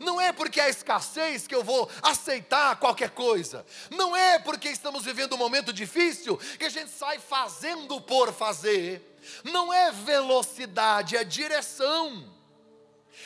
Não 0.01 0.21
é 0.21 0.33
porque 0.33 0.61
há 0.61 0.69
escassez 0.69 1.47
que 1.47 1.55
eu 1.55 1.65
vou 1.65 1.91
aceitar 2.03 2.77
qualquer 2.77 3.11
coisa. 3.11 3.67
Não 3.91 4.15
é 4.15 4.39
porque 4.39 4.69
estamos 4.69 5.05
vivendo 5.05 5.35
um 5.35 5.39
momento 5.39 5.73
difícil 5.73 6.37
que 6.59 6.65
a 6.65 6.69
gente 6.69 6.91
sai 6.91 7.19
fazendo 7.19 8.01
por 8.01 8.33
fazer. 8.33 9.19
Não 9.45 9.73
é 9.73 9.91
velocidade, 9.91 11.17
é 11.17 11.25
direção. 11.25 12.33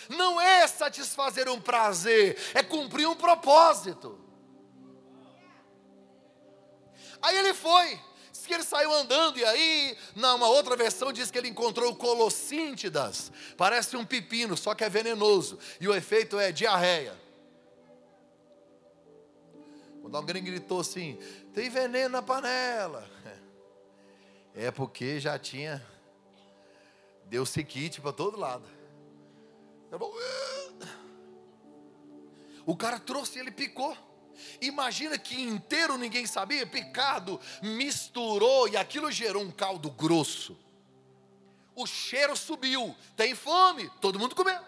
Não 0.09 0.41
é 0.41 0.67
satisfazer 0.67 1.49
um 1.49 1.61
prazer, 1.61 2.37
é 2.55 2.63
cumprir 2.63 3.09
um 3.09 3.15
propósito. 3.15 4.19
Aí 7.23 7.37
ele 7.39 7.55
foi, 7.55 7.99
diz 8.31 8.47
que 8.47 8.55
ele 8.55 8.63
saiu 8.63 8.93
andando, 8.93 9.39
e 9.39 9.45
aí, 9.45 9.97
numa 10.15 10.49
outra 10.49 10.77
versão, 10.77 11.13
diz 11.13 11.31
que 11.31 11.39
ele 11.39 11.49
encontrou 11.49 11.95
colossíntidas. 11.97 13.33
Parece 13.57 13.97
um 13.97 14.05
pepino, 14.05 14.57
só 14.57 14.75
que 14.75 14.85
é 14.85 14.89
venenoso. 14.89 15.59
E 15.81 15.89
o 15.89 15.95
efeito 15.95 16.39
é 16.39 16.53
diarreia. 16.53 17.19
Quando 20.01 20.17
alguém 20.17 20.45
gritou 20.45 20.81
assim: 20.81 21.19
tem 21.53 21.69
veneno 21.69 22.11
na 22.11 22.23
panela. 22.23 23.09
É 24.59 24.71
porque 24.71 25.21
já 25.21 25.39
tinha. 25.39 25.87
Deu 27.27 27.45
sequite 27.45 28.01
para 28.01 28.11
todo 28.11 28.39
lado. 28.39 28.67
O 32.65 32.77
cara 32.77 32.99
trouxe 32.99 33.39
e 33.39 33.41
ele 33.41 33.51
picou. 33.51 33.97
Imagina 34.61 35.17
que 35.17 35.41
inteiro 35.41 35.97
ninguém 35.97 36.27
sabia, 36.27 36.67
picado, 36.67 37.41
misturou 37.63 38.69
e 38.69 38.77
aquilo 38.77 39.11
gerou 39.11 39.43
um 39.43 39.51
caldo 39.51 39.91
grosso. 39.91 40.59
O 41.75 41.87
cheiro 41.87 42.37
subiu, 42.37 42.95
tem 43.17 43.35
fome, 43.35 43.91
todo 44.01 44.19
mundo 44.19 44.35
comeu. 44.35 44.61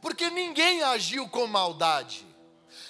Porque 0.00 0.28
ninguém 0.30 0.82
agiu 0.82 1.28
com 1.28 1.46
maldade. 1.46 2.26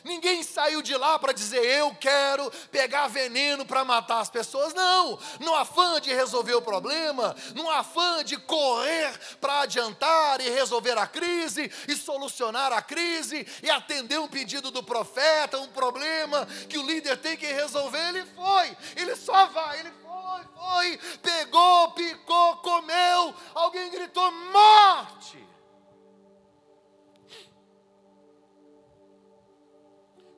Ninguém 0.06 0.40
saiu 0.44 0.80
de 0.82 0.96
lá 0.96 1.18
para 1.18 1.32
dizer 1.32 1.64
eu 1.64 1.92
quero 1.96 2.48
pegar 2.70 3.08
veneno 3.08 3.66
para 3.66 3.84
matar 3.84 4.20
as 4.20 4.30
pessoas. 4.30 4.72
Não, 4.72 5.18
no 5.40 5.52
afã 5.56 6.00
de 6.00 6.14
resolver 6.14 6.54
o 6.54 6.62
problema, 6.62 7.34
no 7.56 7.68
afã 7.68 8.22
de 8.22 8.36
correr 8.36 9.18
para 9.40 9.62
adiantar 9.62 10.40
e 10.40 10.48
resolver 10.48 10.96
a 10.96 11.08
crise 11.08 11.68
e 11.88 11.96
solucionar 11.96 12.72
a 12.72 12.80
crise 12.80 13.44
e 13.60 13.68
atender 13.68 14.20
um 14.20 14.28
pedido 14.28 14.70
do 14.70 14.80
profeta, 14.80 15.58
um 15.58 15.68
problema 15.68 16.46
que 16.68 16.78
o 16.78 16.86
líder 16.86 17.16
tem 17.16 17.36
que 17.36 17.46
resolver, 17.46 18.10
ele 18.10 18.24
foi. 18.26 18.76
Ele 18.94 19.16
só 19.16 19.46
vai, 19.46 19.80
ele 19.80 19.92
foi, 20.04 20.40
foi, 20.54 20.98
pegou, 21.20 21.90
picou, 21.90 22.58
comeu. 22.58 23.34
Alguém 23.56 23.90
gritou 23.90 24.30
morte. 24.30 25.55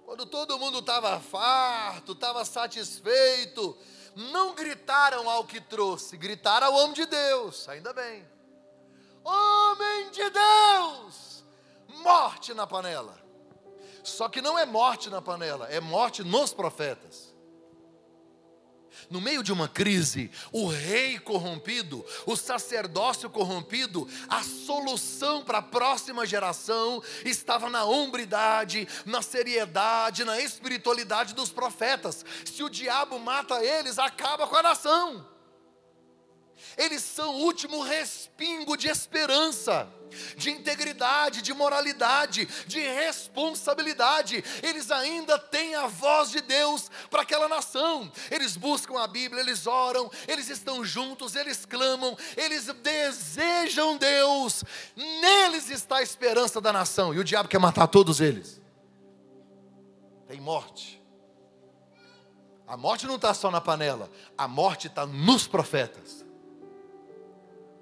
Quando 0.09 0.25
todo 0.25 0.59
mundo 0.59 0.79
estava 0.79 1.21
farto, 1.21 2.13
estava 2.13 2.43
satisfeito, 2.43 3.77
não 4.17 4.55
gritaram 4.55 5.29
ao 5.29 5.45
que 5.45 5.61
trouxe, 5.61 6.17
gritaram 6.17 6.69
ao 6.69 6.75
homem 6.77 6.95
de 6.95 7.05
Deus, 7.05 7.69
ainda 7.69 7.93
bem. 7.93 8.27
Homem 9.23 10.11
de 10.11 10.31
Deus! 10.31 11.45
Morte 11.89 12.55
na 12.55 12.67
panela. 12.67 13.23
Só 14.03 14.31
que 14.31 14.41
não 14.41 14.59
é 14.59 14.65
morte 14.65 15.11
na 15.11 15.21
panela, 15.21 15.67
é 15.69 15.79
morte 15.79 16.25
nos 16.25 16.55
profetas 16.55 17.35
no 19.11 19.21
meio 19.21 19.43
de 19.43 19.53
uma 19.53 19.69
crise, 19.69 20.31
o 20.53 20.67
rei 20.67 21.19
corrompido, 21.19 22.05
o 22.27 22.37
sacerdócio 22.37 23.31
corrompido, 23.31 24.09
a 24.29 24.43
solução 24.43 25.45
para 25.45 25.59
a 25.59 25.63
próxima 25.63 26.27
geração 26.27 27.03
estava 27.25 27.71
na 27.71 27.85
hombridade, 27.85 28.87
na 29.05 29.23
seriedade, 29.23 30.25
na 30.25 30.41
espiritualidade 30.41 31.35
dos 31.35 31.51
profetas. 31.51 32.25
Se 32.45 32.63
o 32.63 32.69
diabo 32.69 33.19
mata 33.19 33.63
eles, 33.63 33.99
acaba 33.99 34.47
com 34.47 34.57
a 34.57 34.63
nação. 34.63 35.38
Eles 36.77 37.03
são 37.03 37.37
o 37.37 37.41
último 37.41 37.83
respingo 37.83 38.77
de 38.77 38.89
esperança, 38.89 39.89
de 40.37 40.51
integridade, 40.51 41.43
de 41.43 41.53
moralidade, 41.53 42.47
de 42.67 42.81
responsabilidade. 42.81 44.43
Eles 44.63 44.91
ainda 44.91 45.39
têm 45.39 45.75
a 45.75 45.87
voz 45.87 46.31
de 46.31 46.41
Deus 46.41 46.91
para 47.11 47.23
aquela 47.23 47.49
nação. 47.49 48.11
Eles 48.31 48.57
buscam 48.57 48.99
a 48.99 49.07
Bíblia, 49.07 49.41
eles 49.41 49.67
oram, 49.67 50.11
eles 50.27 50.49
estão 50.49 50.85
juntos, 50.85 51.35
eles 51.35 51.65
clamam, 51.65 52.17
eles 52.37 52.67
desejam 52.67 53.97
Deus. 53.97 54.65
Neles 54.97 55.71
está 55.71 55.99
a 55.99 56.03
esperança 56.03 56.61
da 56.61 56.73
nação. 56.73 57.13
E 57.15 57.19
o 57.19 57.25
diabo 57.25 57.49
quer 57.49 57.59
matar 57.59 57.87
todos 57.87 58.21
eles. 58.21 58.61
Tem 60.27 60.41
morte. 60.41 60.99
A 62.69 62.77
morte 62.77 63.07
não 63.07 63.17
está 63.17 63.33
só 63.33 63.51
na 63.51 63.63
panela, 63.63 64.11
a 64.37 64.47
morte 64.47 64.89
está 64.89 65.07
nos 65.07 65.49
profetas. 65.49 66.18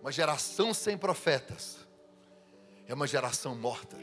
Uma 0.07 0.13
geração 0.13 0.73
sem 0.73 0.97
profetas 0.97 1.79
é 2.87 2.95
uma 2.95 3.09
geração 3.09 3.57
morta. 3.57 3.97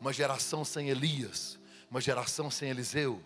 Uma 0.00 0.12
geração 0.12 0.64
sem 0.64 0.90
Elias, 0.90 1.58
uma 1.90 2.00
geração 2.00 2.48
sem 2.48 2.70
Eliseu, 2.70 3.20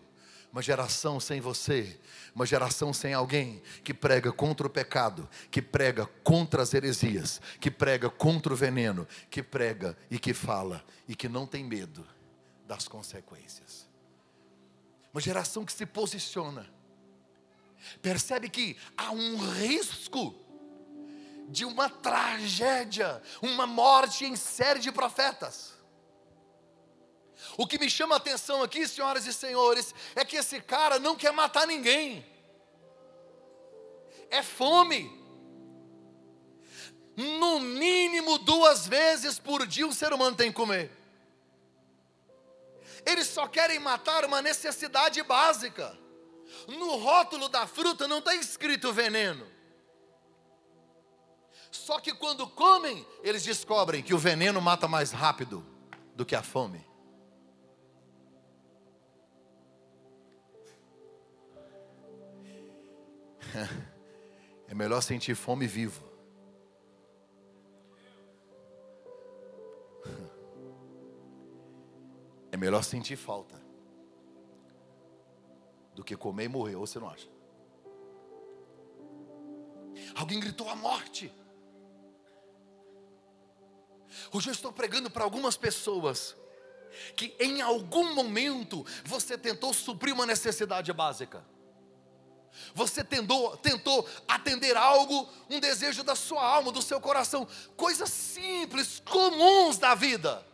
uma 0.51 0.63
geração 0.63 1.21
sem 1.21 1.39
você, 1.39 2.01
uma 2.35 2.47
geração 2.47 2.95
sem 2.95 3.13
alguém 3.13 3.63
que 3.85 3.93
prega 3.93 4.33
contra 4.33 4.67
o 4.67 4.71
pecado, 4.71 5.29
que 5.51 5.61
prega 5.61 6.07
contra 6.25 6.63
as 6.63 6.73
heresias, 6.73 7.43
que 7.61 7.71
prega 7.71 8.09
contra 8.09 8.51
o 8.51 8.57
veneno, 8.57 9.07
que 9.29 9.43
prega 9.43 9.95
e 10.11 10.19
que 10.19 10.33
fala 10.33 10.83
e 11.07 11.15
que 11.15 11.29
não 11.29 11.47
tem 11.47 11.63
medo 11.63 12.09
das 12.67 12.89
consequências. 12.89 13.87
Uma 15.13 15.21
geração 15.21 15.63
que 15.63 15.75
se 15.75 15.85
posiciona, 15.85 16.67
percebe 18.01 18.49
que 18.49 18.79
há 18.97 19.11
um 19.11 19.37
risco 19.37 20.42
de 21.49 21.65
uma 21.65 21.89
tragédia, 21.89 23.23
uma 23.41 23.67
morte 23.67 24.25
em 24.25 24.37
série 24.37 24.81
de 24.81 24.91
profetas. 24.91 25.73
O 27.57 27.67
que 27.67 27.79
me 27.79 27.91
chama 27.91 28.15
a 28.15 28.19
atenção 28.19 28.63
aqui, 28.63 28.87
senhoras 28.87 29.27
e 29.27 29.33
senhores, 29.33 29.95
é 30.15 30.25
que 30.25 30.37
esse 30.37 30.61
cara 30.61 30.99
não 30.99 31.17
quer 31.17 31.33
matar 31.33 31.67
ninguém. 31.67 32.25
É 34.31 34.43
fome. 34.43 35.21
No 37.17 37.61
mínimo 37.61 38.39
duas 38.39 38.87
vezes 38.87 39.39
por 39.39 39.67
dia 39.67 39.87
um 39.87 39.93
ser 39.93 40.13
humano 40.13 40.37
tem 40.37 40.51
que 40.51 40.57
comer. 40.57 40.91
Eles 43.05 43.27
só 43.27 43.47
querem 43.47 43.79
matar 43.79 44.25
uma 44.25 44.41
necessidade 44.41 45.23
básica. 45.23 45.99
No 46.69 46.97
rótulo 46.97 47.49
da 47.49 47.67
fruta 47.67 48.07
não 48.07 48.19
está 48.19 48.35
escrito 48.35 48.93
veneno. 48.93 49.47
Só 51.83 51.99
que 51.99 52.15
quando 52.15 52.49
comem, 52.49 53.05
eles 53.25 53.43
descobrem 53.43 54.05
que 54.05 54.15
o 54.15 54.19
veneno 54.19 54.61
mata 54.61 54.87
mais 54.87 55.11
rápido 55.11 55.67
do 56.15 56.25
que 56.25 56.37
a 56.37 56.43
fome. 56.43 56.87
É 64.69 64.75
melhor 64.75 65.01
sentir 65.03 65.35
fome 65.35 65.67
vivo. 65.67 66.05
É 72.53 72.57
melhor 72.57 72.85
sentir 72.85 73.17
falta 73.17 73.61
do 75.95 76.05
que 76.05 76.17
comer 76.17 76.45
e 76.45 76.49
morrer, 76.49 76.77
ou 76.77 76.87
você 76.87 77.01
não 77.01 77.11
acha? 77.11 77.29
Alguém 80.15 80.41
gritou 80.41 80.71
a 80.71 80.77
morte. 80.77 81.42
Hoje 84.33 84.51
eu 84.51 84.53
estou 84.53 84.73
pregando 84.73 85.11
para 85.11 85.25
algumas 85.25 85.57
pessoas 85.57 86.37
que 87.17 87.35
em 87.41 87.63
algum 87.63 88.15
momento 88.15 88.85
você 89.05 89.39
tentou 89.39 89.73
suprir 89.73 90.15
uma 90.15 90.27
necessidade 90.27 90.93
básica. 90.93 91.45
Você 92.75 93.03
tentou, 93.03 93.57
tentou 93.57 94.07
atender 94.29 94.77
algo, 94.77 95.29
um 95.49 95.59
desejo 95.59 96.03
da 96.03 96.15
sua 96.15 96.45
alma, 96.45 96.71
do 96.71 96.83
seu 96.83 97.01
coração, 97.01 97.49
coisas 97.77 98.11
simples, 98.11 99.01
comuns 99.07 99.79
da 99.79 99.95
vida. 99.95 100.45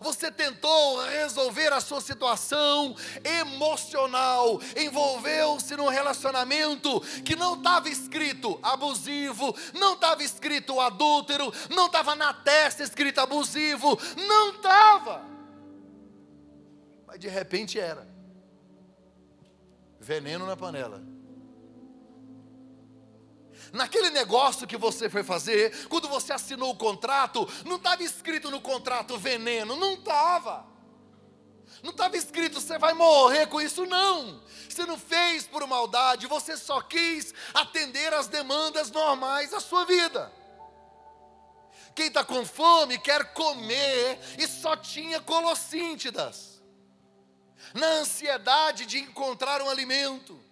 Você 0.00 0.30
tentou 0.30 1.00
resolver 1.02 1.72
a 1.72 1.80
sua 1.80 2.00
situação 2.00 2.94
emocional, 3.24 4.60
envolveu-se 4.76 5.76
num 5.76 5.88
relacionamento 5.88 7.00
que 7.24 7.34
não 7.34 7.54
estava 7.54 7.88
escrito 7.88 8.58
abusivo, 8.62 9.54
não 9.74 9.94
estava 9.94 10.22
escrito 10.22 10.80
adúltero, 10.80 11.52
não 11.70 11.86
estava 11.86 12.14
na 12.14 12.32
testa 12.32 12.82
escrito 12.82 13.20
abusivo, 13.20 13.98
não 14.16 14.50
estava. 14.50 15.24
Mas 17.06 17.18
de 17.18 17.28
repente 17.28 17.78
era. 17.78 18.06
Veneno 20.00 20.46
na 20.46 20.56
panela 20.56 21.17
naquele 23.72 24.10
negócio 24.10 24.66
que 24.66 24.76
você 24.76 25.08
foi 25.08 25.22
fazer, 25.22 25.86
quando 25.88 26.08
você 26.08 26.32
assinou 26.32 26.70
o 26.70 26.76
contrato, 26.76 27.48
não 27.64 27.76
estava 27.76 28.02
escrito 28.02 28.50
no 28.50 28.60
contrato 28.60 29.18
veneno, 29.18 29.76
não 29.76 29.94
estava. 29.94 30.66
Não 31.82 31.90
estava 31.90 32.16
escrito 32.16 32.60
você 32.60 32.78
vai 32.78 32.92
morrer 32.92 33.46
com 33.46 33.60
isso, 33.60 33.86
não. 33.86 34.42
Você 34.68 34.84
não 34.84 34.98
fez 34.98 35.46
por 35.46 35.66
maldade, 35.66 36.26
você 36.26 36.56
só 36.56 36.80
quis 36.80 37.32
atender 37.54 38.12
às 38.12 38.26
demandas 38.26 38.90
normais 38.90 39.50
da 39.50 39.60
sua 39.60 39.84
vida. 39.84 40.32
Quem 41.94 42.06
está 42.06 42.24
com 42.24 42.44
fome 42.44 42.98
quer 42.98 43.32
comer 43.32 44.20
e 44.38 44.46
só 44.46 44.76
tinha 44.76 45.20
colossíntidas. 45.20 46.62
Na 47.74 47.86
ansiedade 47.86 48.86
de 48.86 48.98
encontrar 48.98 49.60
um 49.60 49.68
alimento 49.68 50.47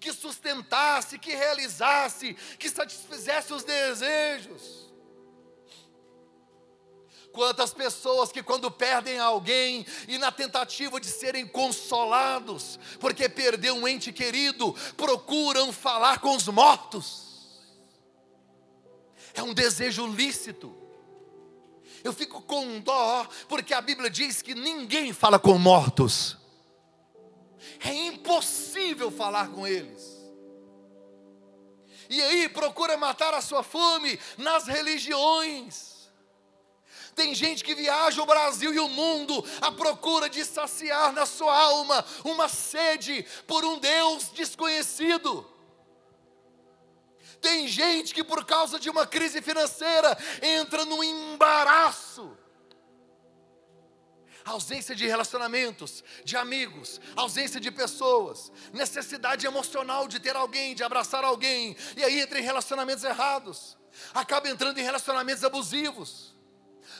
que 0.00 0.12
sustentasse, 0.12 1.18
que 1.18 1.34
realizasse, 1.34 2.34
que 2.58 2.68
satisfizesse 2.70 3.52
os 3.52 3.64
desejos. 3.64 4.88
Quantas 7.32 7.72
pessoas 7.72 8.32
que, 8.32 8.42
quando 8.42 8.70
perdem 8.70 9.18
alguém 9.18 9.86
e 10.08 10.18
na 10.18 10.32
tentativa 10.32 11.00
de 11.00 11.06
serem 11.06 11.46
consolados, 11.46 12.78
porque 12.98 13.28
perdeu 13.28 13.74
um 13.74 13.86
ente 13.86 14.12
querido, 14.12 14.74
procuram 14.96 15.72
falar 15.72 16.20
com 16.20 16.34
os 16.34 16.48
mortos. 16.48 17.28
É 19.34 19.42
um 19.42 19.54
desejo 19.54 20.06
lícito. 20.06 20.74
Eu 22.02 22.12
fico 22.12 22.40
com 22.42 22.80
dó, 22.80 23.26
porque 23.48 23.74
a 23.74 23.80
Bíblia 23.80 24.08
diz 24.08 24.40
que 24.40 24.54
ninguém 24.54 25.12
fala 25.12 25.38
com 25.38 25.58
mortos. 25.58 26.36
É 27.80 27.92
impossível 27.92 29.10
falar 29.10 29.48
com 29.50 29.66
eles. 29.66 30.18
E 32.08 32.20
aí 32.22 32.48
procura 32.48 32.96
matar 32.96 33.34
a 33.34 33.40
sua 33.40 33.62
fome 33.62 34.18
nas 34.36 34.66
religiões. 34.66 36.08
Tem 37.14 37.34
gente 37.34 37.64
que 37.64 37.74
viaja 37.74 38.22
o 38.22 38.26
Brasil 38.26 38.72
e 38.72 38.78
o 38.78 38.88
mundo 38.88 39.44
à 39.60 39.72
procura 39.72 40.30
de 40.30 40.44
saciar 40.44 41.12
na 41.12 41.26
sua 41.26 41.52
alma 41.52 42.04
uma 42.24 42.48
sede 42.48 43.26
por 43.46 43.64
um 43.64 43.78
Deus 43.78 44.30
desconhecido. 44.30 45.44
Tem 47.40 47.66
gente 47.66 48.14
que, 48.14 48.22
por 48.22 48.44
causa 48.44 48.78
de 48.78 48.88
uma 48.88 49.06
crise 49.06 49.42
financeira, 49.42 50.16
entra 50.40 50.84
num 50.84 51.02
embaraço 51.02 52.37
ausência 54.48 54.94
de 54.94 55.06
relacionamentos, 55.06 56.02
de 56.24 56.36
amigos, 56.36 57.00
ausência 57.16 57.60
de 57.60 57.70
pessoas, 57.70 58.50
necessidade 58.72 59.46
emocional 59.46 60.08
de 60.08 60.18
ter 60.18 60.36
alguém, 60.36 60.74
de 60.74 60.82
abraçar 60.82 61.24
alguém, 61.24 61.76
e 61.96 62.04
aí 62.04 62.20
entra 62.20 62.38
em 62.38 62.42
relacionamentos 62.42 63.04
errados, 63.04 63.76
acaba 64.14 64.48
entrando 64.48 64.78
em 64.78 64.82
relacionamentos 64.82 65.44
abusivos, 65.44 66.34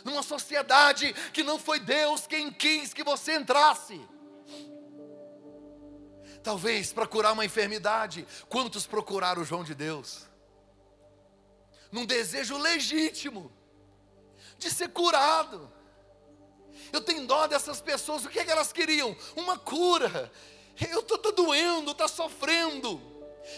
numa 0.05 0.23
sociedade 0.23 1.13
que 1.33 1.43
não 1.43 1.59
foi 1.59 1.81
Deus 1.81 2.27
quem 2.27 2.53
quis 2.53 2.93
que 2.93 3.03
você 3.03 3.35
entrasse. 3.35 4.01
Talvez 6.43 6.93
para 6.93 7.07
curar 7.07 7.33
uma 7.33 7.45
enfermidade, 7.45 8.27
quantos 8.49 8.87
procuraram 8.87 9.43
o 9.43 9.45
João 9.45 9.65
de 9.65 9.75
Deus? 9.75 10.27
Num 11.91 12.07
desejo 12.07 12.57
legítimo 12.57 13.53
de 14.59 14.71
ser 14.71 14.89
curado 14.89 15.73
eu 16.93 17.01
tenho 17.01 17.27
dó 17.27 17.47
dessas 17.47 17.81
pessoas, 17.81 18.25
o 18.25 18.29
que, 18.29 18.39
é 18.39 18.45
que 18.45 18.51
elas 18.51 18.73
queriam? 18.73 19.17
Uma 19.37 19.59
cura. 19.59 20.31
Eu 20.91 21.01
estou 21.01 21.19
tá 21.19 21.31
doendo, 21.31 21.91
está 21.91 22.07
sofrendo. 22.07 23.01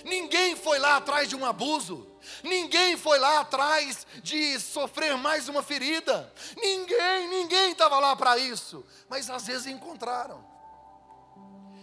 Ninguém 0.04 0.56
foi 0.56 0.78
lá 0.78 0.96
atrás 0.96 1.28
de 1.28 1.36
um 1.36 1.44
abuso. 1.44 2.06
Ninguém 2.42 2.96
foi 2.96 3.18
lá 3.18 3.40
atrás 3.40 4.06
de 4.22 4.58
sofrer 4.60 5.16
mais 5.16 5.48
uma 5.48 5.62
ferida. 5.62 6.32
Ninguém, 6.56 7.28
ninguém 7.28 7.72
estava 7.72 7.98
lá 7.98 8.14
para 8.14 8.38
isso. 8.38 8.84
Mas 9.08 9.28
às 9.28 9.46
vezes 9.46 9.66
encontraram. 9.66 10.49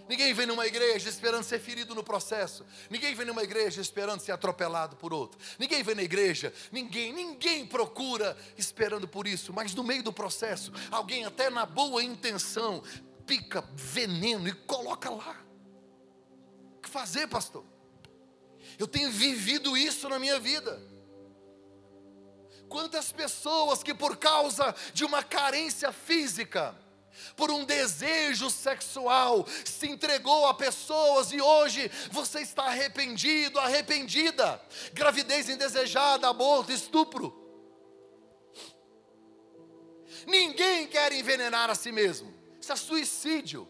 Ninguém 0.08 0.34
vem 0.34 0.46
numa 0.46 0.66
igreja 0.66 1.10
esperando 1.10 1.44
ser 1.44 1.60
ferido 1.60 1.94
no 1.94 2.04
processo. 2.04 2.66
Ninguém 2.90 3.14
vem 3.14 3.26
numa 3.26 3.44
igreja 3.44 3.82
esperando 3.82 4.22
ser 4.22 4.32
atropelado 4.32 4.96
por 4.96 5.14
outro. 5.14 5.40
Ninguém 5.60 5.84
vem 5.84 5.96
na 5.96 6.04
igreja, 6.04 6.54
ninguém, 6.72 7.12
ninguém 7.12 7.66
procura 7.66 8.38
esperando 8.58 9.08
por 9.08 9.28
isso. 9.28 9.52
Mas 9.52 9.74
no 9.74 9.84
meio 9.84 10.02
do 10.02 10.14
processo, 10.14 10.72
alguém 10.90 11.26
até 11.26 11.50
na 11.50 11.66
boa 11.66 12.02
intenção 12.04 12.82
pica 13.26 13.62
veneno 13.76 14.48
e 14.48 14.54
coloca 14.54 15.10
lá. 15.10 15.46
O 16.78 16.82
que 16.82 16.90
fazer, 16.90 17.28
pastor? 17.28 17.66
Eu 18.80 18.88
tenho 18.88 19.12
vivido 19.12 19.76
isso 19.76 20.08
na 20.08 20.18
minha 20.18 20.40
vida. 20.40 20.82
Quantas 22.70 23.12
pessoas 23.12 23.84
que 23.84 23.94
por 23.94 24.18
causa 24.18 24.74
de 24.94 25.04
uma 25.04 25.24
carência 25.24 25.92
física, 25.92 26.76
por 27.36 27.52
um 27.52 27.66
desejo 27.66 28.50
sexual, 28.50 29.46
se 29.66 29.88
entregou 29.88 30.48
a 30.48 30.54
pessoas 30.54 31.32
e 31.32 31.42
hoje 31.42 31.90
você 32.12 32.42
está 32.42 32.66
arrependido, 32.66 33.60
arrependida. 33.60 34.62
Gravidez 34.94 35.50
indesejada, 35.50 36.28
aborto, 36.28 36.72
estupro. 36.72 37.46
Ninguém 40.26 40.88
quer 40.88 41.12
envenenar 41.14 41.70
a 41.70 41.76
si 41.76 41.92
mesmo. 41.92 42.34
Isso 42.60 42.72
é 42.72 42.76
suicídio. 42.76 43.68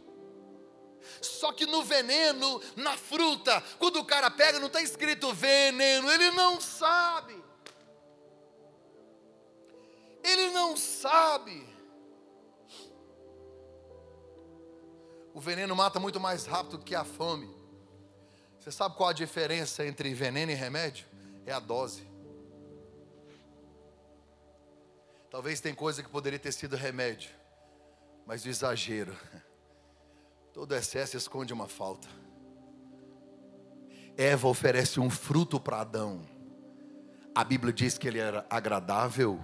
Só 1.21 1.51
que 1.51 1.65
no 1.65 1.83
veneno, 1.83 2.61
na 2.75 2.97
fruta, 2.97 3.61
quando 3.79 3.97
o 3.99 4.05
cara 4.05 4.29
pega, 4.29 4.59
não 4.59 4.67
está 4.67 4.81
escrito 4.81 5.33
veneno, 5.33 6.11
ele 6.11 6.31
não 6.31 6.59
sabe. 6.59 7.43
Ele 10.23 10.49
não 10.49 10.75
sabe. 10.75 11.76
O 15.37 15.39
veneno 15.39 15.75
mata 15.75 15.99
muito 15.99 16.19
mais 16.19 16.47
rápido 16.47 16.79
do 16.79 16.83
que 16.83 16.95
a 16.95 17.03
fome. 17.03 17.47
Você 18.59 18.71
sabe 18.71 18.95
qual 18.95 19.09
a 19.09 19.13
diferença 19.13 19.85
entre 19.85 20.11
veneno 20.11 20.51
e 20.51 20.55
remédio? 20.55 21.05
É 21.45 21.51
a 21.51 21.59
dose. 21.59 22.01
Talvez 25.29 25.61
tem 25.61 25.75
coisa 25.75 26.01
que 26.01 26.09
poderia 26.09 26.39
ter 26.39 26.51
sido 26.51 26.75
remédio, 26.75 27.29
mas 28.25 28.45
o 28.45 28.49
exagero. 28.49 29.15
Todo 30.55 30.73
excesso 30.73 31.15
esconde 31.15 31.53
uma 31.53 31.67
falta. 31.67 32.07
Eva 34.17 34.47
oferece 34.47 34.99
um 34.99 35.07
fruto 35.11 35.59
para 35.59 35.81
Adão. 35.81 36.27
A 37.35 37.43
Bíblia 37.43 37.71
diz 37.71 37.95
que 37.95 38.07
ele 38.07 38.17
era 38.17 38.43
agradável 38.49 39.39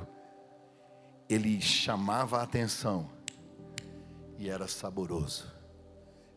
ele 1.29 1.61
chamava 1.61 2.39
a 2.39 2.43
atenção 2.43 3.11
e 4.39 4.49
era 4.49 4.67
saboroso. 4.67 5.62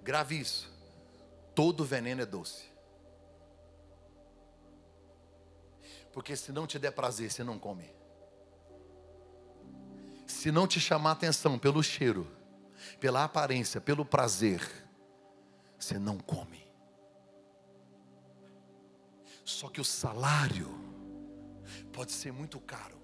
Grave 0.07 0.39
isso. 0.39 0.73
Todo 1.53 1.85
veneno 1.85 2.23
é 2.23 2.27
doce. 2.27 2.65
Porque 6.13 6.37
se 6.37 6.53
não 6.53 6.65
te 6.65 6.79
der 6.79 6.93
prazer, 6.93 7.29
você 7.29 7.43
não 7.43 7.59
come. 7.59 7.93
Se 10.25 10.53
não 10.53 10.65
te 10.65 10.79
chamar 10.79 11.11
atenção 11.11 11.59
pelo 11.59 11.83
cheiro, 11.83 12.25
pela 13.01 13.25
aparência, 13.25 13.81
pelo 13.81 14.05
prazer, 14.05 14.61
você 15.77 15.99
não 15.99 16.19
come. 16.19 16.65
Só 19.45 19.69
que 19.69 19.81
o 19.81 19.85
salário 19.85 20.69
pode 21.93 22.13
ser 22.13 22.33
muito 22.33 22.61
caro. 22.61 22.97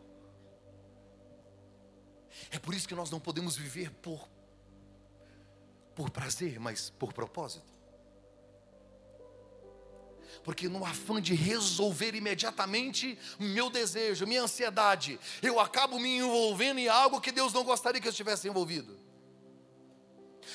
É 2.49 2.61
por 2.61 2.75
isso 2.75 2.87
que 2.87 2.95
nós 2.95 3.11
não 3.11 3.19
podemos 3.19 3.57
viver 3.57 3.91
por, 3.91 4.29
por 6.03 6.11
prazer, 6.11 6.59
mas 6.59 6.91
por 6.91 7.13
propósito. 7.13 7.71
Porque 10.43 10.69
no 10.69 10.85
afã 10.85 11.23
de 11.23 11.33
resolver 11.33 12.17
imediatamente 12.17 13.17
meu 13.39 13.71
desejo, 13.71 14.27
minha 14.27 14.43
ansiedade, 14.43 15.21
eu 15.41 15.61
acabo 15.61 16.01
me 16.01 16.19
envolvendo 16.19 16.79
em 16.79 16.89
algo 16.89 17.21
que 17.21 17.31
Deus 17.31 17.53
não 17.53 17.63
gostaria 17.63 18.01
que 18.01 18.09
eu 18.09 18.11
estivesse 18.11 18.49
envolvido. 18.49 18.99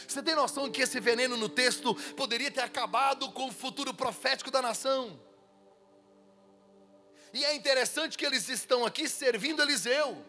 Você 0.06 0.22
tem 0.22 0.36
noção 0.36 0.70
que 0.70 0.82
esse 0.82 1.00
veneno 1.00 1.38
no 1.38 1.48
texto 1.48 1.96
poderia 2.16 2.52
ter 2.52 2.60
acabado 2.60 3.32
com 3.32 3.48
o 3.48 3.54
futuro 3.54 3.94
profético 3.94 4.52
da 4.52 4.62
nação? 4.62 5.18
E 7.34 7.46
é 7.46 7.56
interessante 7.56 8.18
que 8.18 8.26
eles 8.26 8.50
estão 8.50 8.86
aqui 8.86 9.08
servindo 9.08 9.62
Eliseu. 9.62 10.26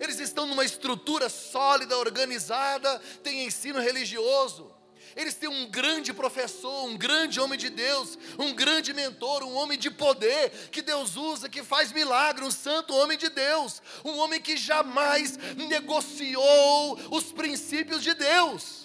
Eles 0.00 0.18
estão 0.20 0.46
numa 0.46 0.64
estrutura 0.64 1.28
sólida, 1.28 1.96
organizada, 1.98 2.98
tem 3.22 3.44
ensino 3.44 3.80
religioso. 3.80 4.72
Eles 5.14 5.34
têm 5.34 5.48
um 5.48 5.70
grande 5.70 6.12
professor, 6.12 6.84
um 6.84 6.96
grande 6.96 7.38
homem 7.38 7.58
de 7.58 7.68
Deus, 7.68 8.18
um 8.38 8.54
grande 8.54 8.94
mentor, 8.94 9.42
um 9.42 9.54
homem 9.54 9.78
de 9.78 9.90
poder 9.90 10.50
que 10.70 10.80
Deus 10.80 11.16
usa, 11.16 11.48
que 11.48 11.62
faz 11.62 11.92
milagre, 11.92 12.44
um 12.44 12.50
santo 12.50 12.94
homem 12.94 13.18
de 13.18 13.28
Deus, 13.28 13.82
um 14.04 14.16
homem 14.18 14.40
que 14.40 14.56
jamais 14.56 15.36
negociou 15.68 16.98
os 17.10 17.24
princípios 17.32 18.02
de 18.02 18.14
Deus. 18.14 18.81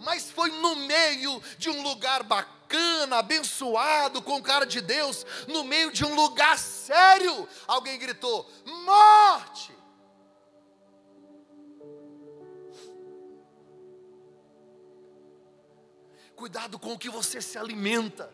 Mas 0.00 0.30
foi 0.30 0.50
no 0.50 0.74
meio 0.76 1.42
de 1.58 1.68
um 1.70 1.82
lugar 1.82 2.22
bacana 2.22 3.18
abençoado, 3.18 4.22
com 4.22 4.42
cara 4.42 4.64
de 4.64 4.80
Deus, 4.80 5.26
no 5.46 5.62
meio 5.62 5.92
de 5.92 6.04
um 6.04 6.14
lugar 6.14 6.58
sério, 6.58 7.48
alguém 7.66 7.98
gritou: 7.98 8.50
morte! 8.84 9.78
Cuidado 16.34 16.78
com 16.78 16.94
o 16.94 16.98
que 16.98 17.10
você 17.10 17.42
se 17.42 17.58
alimenta. 17.58 18.32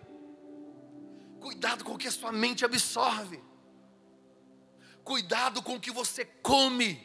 Cuidado 1.41 1.85
com 1.85 1.95
o 1.95 1.99
que 1.99 2.07
a 2.07 2.13
sua 2.13 2.31
mente 2.31 2.65
absorve. 2.65 3.43
Cuidado 5.03 5.61
com 5.61 5.75
o 5.75 5.81
que 5.81 5.91
você 5.91 6.25
come. 6.25 7.05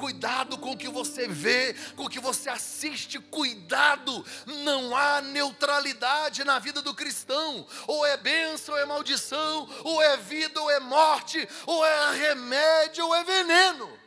Cuidado 0.00 0.56
com 0.56 0.70
o 0.70 0.78
que 0.78 0.88
você 0.88 1.28
vê, 1.28 1.74
com 1.94 2.04
o 2.04 2.08
que 2.08 2.18
você 2.18 2.48
assiste, 2.48 3.18
cuidado. 3.18 4.24
Não 4.64 4.96
há 4.96 5.20
neutralidade 5.20 6.42
na 6.42 6.58
vida 6.58 6.80
do 6.80 6.94
cristão. 6.94 7.66
Ou 7.86 8.06
é 8.06 8.16
bênção, 8.16 8.74
ou 8.74 8.80
é 8.80 8.86
maldição, 8.86 9.68
ou 9.84 10.00
é 10.00 10.16
vida, 10.16 10.58
ou 10.58 10.70
é 10.70 10.80
morte, 10.80 11.46
ou 11.66 11.84
é 11.84 12.16
remédio, 12.16 13.04
ou 13.04 13.14
é 13.14 13.22
veneno. 13.22 14.00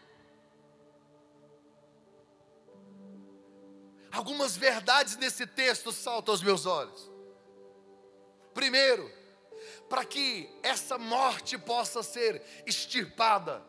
Algumas 4.11 4.57
verdades 4.57 5.15
nesse 5.17 5.45
texto 5.45 5.91
saltam 5.91 6.33
aos 6.33 6.41
meus 6.41 6.65
olhos. 6.65 7.11
Primeiro, 8.51 9.11
para 9.87 10.03
que 10.03 10.49
essa 10.63 10.97
morte 10.97 11.55
possa 11.55 12.01
ser 12.01 12.41
extirpada, 12.65 13.63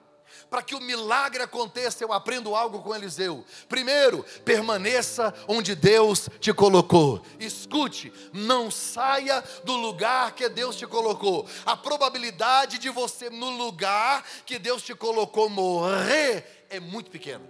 para 0.48 0.62
que 0.62 0.74
o 0.74 0.80
milagre 0.80 1.42
aconteça, 1.42 2.04
eu 2.04 2.12
aprendo 2.12 2.54
algo 2.54 2.80
com 2.80 2.94
Eliseu. 2.94 3.44
Primeiro, 3.68 4.24
permaneça 4.44 5.34
onde 5.48 5.74
Deus 5.74 6.28
te 6.40 6.52
colocou. 6.52 7.24
Escute, 7.38 8.12
não 8.32 8.70
saia 8.70 9.42
do 9.64 9.74
lugar 9.74 10.32
que 10.32 10.48
Deus 10.48 10.76
te 10.76 10.86
colocou. 10.86 11.46
A 11.64 11.76
probabilidade 11.76 12.78
de 12.78 12.90
você, 12.90 13.30
no 13.30 13.50
lugar 13.50 14.24
que 14.46 14.58
Deus 14.58 14.82
te 14.82 14.94
colocou, 14.94 15.48
morrer 15.48 16.66
é 16.70 16.78
muito 16.80 17.10
pequena. 17.10 17.44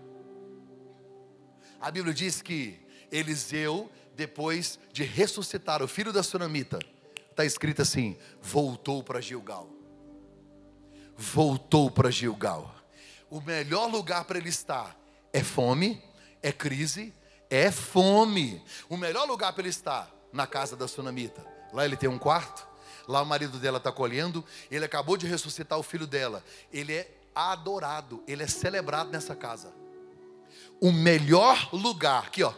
A 1.81 1.91
Bíblia 1.91 2.15
diz 2.15 2.41
que 2.41 2.81
Eliseu, 3.11 3.91
depois 4.15 4.79
de 4.93 5.03
ressuscitar 5.05 5.83
o 5.83 5.89
filho 5.89 6.13
da 6.13 6.23
sunamita, 6.23 6.79
está 7.31 7.45
escrito 7.45 7.83
assim: 7.83 8.17
voltou 8.41 9.03
para 9.03 9.21
Gilgal. 9.21 9.69
Voltou 11.17 11.91
para 11.91 12.11
Gilgal 12.11 12.74
o 13.35 13.41
melhor 13.41 13.91
lugar 13.91 14.25
para 14.27 14.39
ele 14.39 14.49
estar 14.49 14.97
é 15.33 15.43
fome, 15.43 16.01
é 16.41 16.53
crise, 16.53 17.13
é 17.51 17.69
fome. 17.69 18.63
O 18.89 18.97
melhor 18.97 19.27
lugar 19.27 19.53
para 19.53 19.63
ele 19.63 19.71
estar 19.71 20.09
na 20.33 20.47
casa 20.47 20.77
da 20.77 20.87
sunamita. 20.87 21.45
Lá 21.73 21.85
ele 21.85 21.97
tem 21.97 22.09
um 22.09 22.17
quarto, 22.17 22.65
lá 23.09 23.21
o 23.21 23.27
marido 23.27 23.59
dela 23.59 23.79
está 23.79 23.91
colhendo, 23.91 24.45
ele 24.71 24.85
acabou 24.85 25.17
de 25.17 25.27
ressuscitar 25.27 25.77
o 25.77 25.83
filho 25.83 26.07
dela. 26.07 26.45
Ele 26.73 26.95
é 26.95 27.11
adorado, 27.35 28.23
ele 28.29 28.45
é 28.45 28.47
celebrado 28.47 29.11
nessa 29.11 29.35
casa. 29.35 29.75
O 30.81 30.93
melhor 30.93 31.75
lugar, 31.75 32.27
aqui 32.27 32.45
ó, 32.45 32.53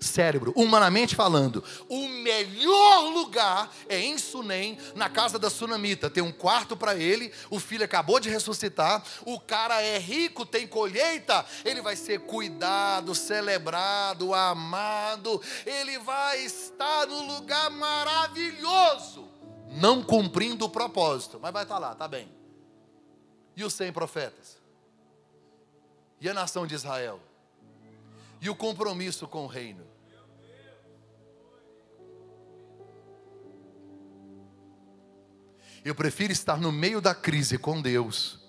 cérebro, 0.00 0.52
humanamente 0.56 1.14
falando, 1.14 1.62
o 1.88 2.08
melhor 2.08 3.12
lugar 3.12 3.72
é 3.88 4.00
em 4.00 4.18
Sunem, 4.18 4.78
na 4.94 5.08
casa 5.08 5.38
da 5.38 5.50
sunamita. 5.50 6.10
Tem 6.10 6.22
um 6.22 6.32
quarto 6.32 6.76
para 6.76 6.94
ele, 6.96 7.32
o 7.50 7.58
filho 7.58 7.84
acabou 7.84 8.20
de 8.20 8.28
ressuscitar, 8.28 9.02
o 9.24 9.38
cara 9.40 9.80
é 9.82 9.98
rico, 9.98 10.46
tem 10.46 10.66
colheita, 10.66 11.44
ele 11.64 11.80
vai 11.80 11.96
ser 11.96 12.20
cuidado, 12.20 13.14
celebrado, 13.14 14.34
amado, 14.34 15.40
ele 15.66 15.98
vai 15.98 16.44
estar 16.44 17.06
no 17.06 17.34
lugar 17.34 17.70
maravilhoso, 17.70 19.28
não 19.72 20.02
cumprindo 20.02 20.64
o 20.64 20.70
propósito, 20.70 21.38
mas 21.40 21.52
vai 21.52 21.62
estar 21.62 21.78
lá, 21.78 21.94
tá 21.94 22.08
bem. 22.08 22.28
E 23.56 23.64
os 23.64 23.74
cem 23.74 23.92
profetas? 23.92 24.58
E 26.20 26.28
a 26.28 26.34
nação 26.34 26.66
de 26.66 26.74
Israel? 26.74 27.20
E 28.40 28.48
o 28.48 28.54
compromisso 28.54 29.26
com 29.26 29.44
o 29.44 29.46
reino. 29.46 29.86
Eu 35.84 35.94
prefiro 35.94 36.32
estar 36.32 36.58
no 36.58 36.70
meio 36.70 37.00
da 37.00 37.14
crise 37.14 37.56
com 37.56 37.80
Deus. 37.80 38.40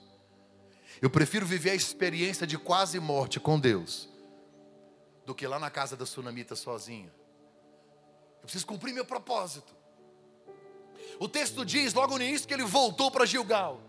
Eu 1.01 1.09
prefiro 1.09 1.45
viver 1.45 1.71
a 1.71 1.75
experiência 1.75 2.45
de 2.45 2.57
quase 2.57 2.99
morte 2.99 3.39
com 3.39 3.59
Deus 3.59 4.09
do 5.25 5.35
que 5.35 5.47
lá 5.47 5.59
na 5.59 5.69
casa 5.69 5.95
da 5.95 6.05
sunamita 6.05 6.55
sozinho. 6.55 7.11
Eu 8.37 8.43
preciso 8.43 8.65
cumprir 8.65 8.93
meu 8.93 9.05
propósito. 9.05 9.75
O 11.19 11.29
texto 11.29 11.63
diz 11.63 11.93
logo 11.93 12.17
no 12.17 12.23
início 12.23 12.47
que 12.47 12.53
ele 12.53 12.63
voltou 12.63 13.11
para 13.11 13.25
Gilgal. 13.25 13.79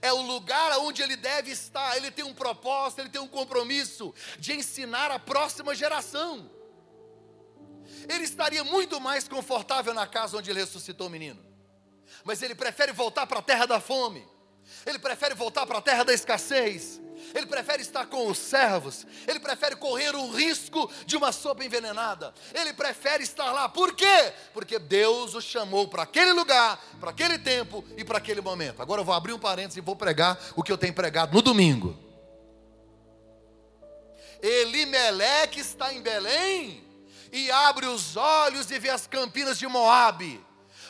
É 0.00 0.12
o 0.12 0.22
lugar 0.22 0.78
onde 0.78 1.02
ele 1.02 1.16
deve 1.16 1.50
estar. 1.50 1.96
Ele 1.96 2.10
tem 2.10 2.24
um 2.24 2.34
propósito, 2.34 3.00
ele 3.00 3.10
tem 3.10 3.20
um 3.20 3.28
compromisso 3.28 4.14
de 4.38 4.52
ensinar 4.52 5.10
a 5.10 5.18
próxima 5.18 5.74
geração. 5.74 6.50
Ele 8.08 8.24
estaria 8.24 8.62
muito 8.64 9.00
mais 9.00 9.26
confortável 9.26 9.92
na 9.92 10.06
casa 10.06 10.36
onde 10.36 10.50
ele 10.50 10.60
ressuscitou 10.60 11.06
o 11.06 11.10
menino 11.10 11.46
mas 12.24 12.42
ele 12.42 12.54
prefere 12.54 12.92
voltar 12.92 13.26
para 13.26 13.38
a 13.38 13.42
terra 13.42 13.66
da 13.66 13.80
fome, 13.80 14.26
ele 14.84 14.98
prefere 14.98 15.34
voltar 15.34 15.66
para 15.66 15.78
a 15.78 15.82
terra 15.82 16.04
da 16.04 16.12
escassez, 16.12 17.00
ele 17.36 17.46
prefere 17.46 17.82
estar 17.82 18.06
com 18.06 18.28
os 18.28 18.38
servos, 18.38 19.06
ele 19.26 19.38
prefere 19.38 19.76
correr 19.76 20.16
o 20.16 20.30
risco 20.30 20.90
de 21.04 21.18
uma 21.18 21.32
sopa 21.32 21.62
envenenada, 21.62 22.32
ele 22.54 22.72
prefere 22.72 23.22
estar 23.22 23.52
lá, 23.52 23.68
por 23.68 23.94
quê? 23.94 24.32
Porque 24.54 24.78
Deus 24.78 25.34
o 25.34 25.40
chamou 25.40 25.86
para 25.86 26.04
aquele 26.04 26.32
lugar, 26.32 26.82
para 26.98 27.10
aquele 27.10 27.38
tempo 27.38 27.84
e 27.94 28.04
para 28.04 28.16
aquele 28.16 28.40
momento. 28.40 28.80
Agora 28.80 29.02
eu 29.02 29.04
vou 29.04 29.14
abrir 29.14 29.34
um 29.34 29.38
parênteses 29.38 29.76
e 29.76 29.82
vou 29.82 29.94
pregar 29.94 30.38
o 30.56 30.62
que 30.62 30.72
eu 30.72 30.78
tenho 30.78 30.94
pregado 30.94 31.34
no 31.34 31.42
domingo. 31.42 31.94
Elimeleque 34.40 35.60
está 35.60 35.92
em 35.92 36.00
Belém 36.00 36.82
e 37.30 37.50
abre 37.50 37.84
os 37.84 38.16
olhos 38.16 38.70
e 38.70 38.78
vê 38.78 38.88
as 38.88 39.06
campinas 39.06 39.58
de 39.58 39.66
Moabe 39.66 40.42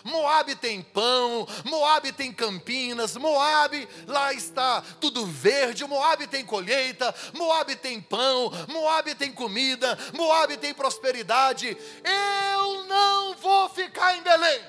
Moabe 0.06 0.54
tem 0.54 0.82
pão, 0.82 1.46
Moabe 1.64 2.12
tem 2.12 2.32
campinas, 2.32 3.16
Moabe 3.16 3.88
lá 4.06 4.32
está 4.32 4.80
tudo 5.00 5.26
verde, 5.26 5.84
Moabe 5.84 6.26
tem 6.26 6.44
colheita, 6.44 7.14
Moabe 7.34 7.76
tem 7.76 8.00
pão, 8.00 8.50
Moabe 8.68 9.14
tem 9.14 9.32
comida, 9.32 9.98
Moabe 10.14 10.56
tem 10.56 10.72
prosperidade. 10.72 11.76
Eu 12.04 12.84
não 12.84 13.34
vou 13.34 13.68
ficar 13.68 14.16
em 14.16 14.22
Belém. 14.22 14.60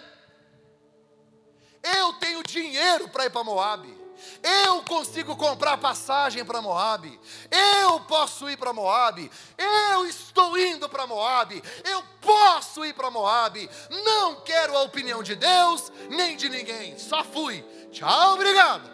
Eu 1.83 2.13
tenho 2.13 2.43
dinheiro 2.43 3.07
para 3.09 3.25
ir 3.25 3.29
para 3.29 3.43
Moabe. 3.43 4.06
Eu 4.41 4.81
consigo 4.83 5.35
comprar 5.35 5.77
passagem 5.77 6.43
para 6.43 6.61
Moabe. 6.61 7.19
Eu 7.51 7.99
posso 8.01 8.49
ir 8.49 8.57
para 8.57 8.73
Moabe. 8.73 9.31
Eu 9.57 10.05
estou 10.05 10.57
indo 10.57 10.89
para 10.89 11.07
Moabe. 11.07 11.61
Eu 11.83 12.03
posso 12.21 12.85
ir 12.85 12.93
para 12.93 13.11
Moabe. 13.11 13.69
Não 13.89 14.41
quero 14.41 14.77
a 14.77 14.81
opinião 14.83 15.21
de 15.21 15.35
Deus 15.35 15.91
nem 16.09 16.35
de 16.35 16.49
ninguém. 16.49 16.97
Só 16.97 17.23
fui. 17.23 17.61
Tchau, 17.91 18.33
obrigado. 18.33 18.89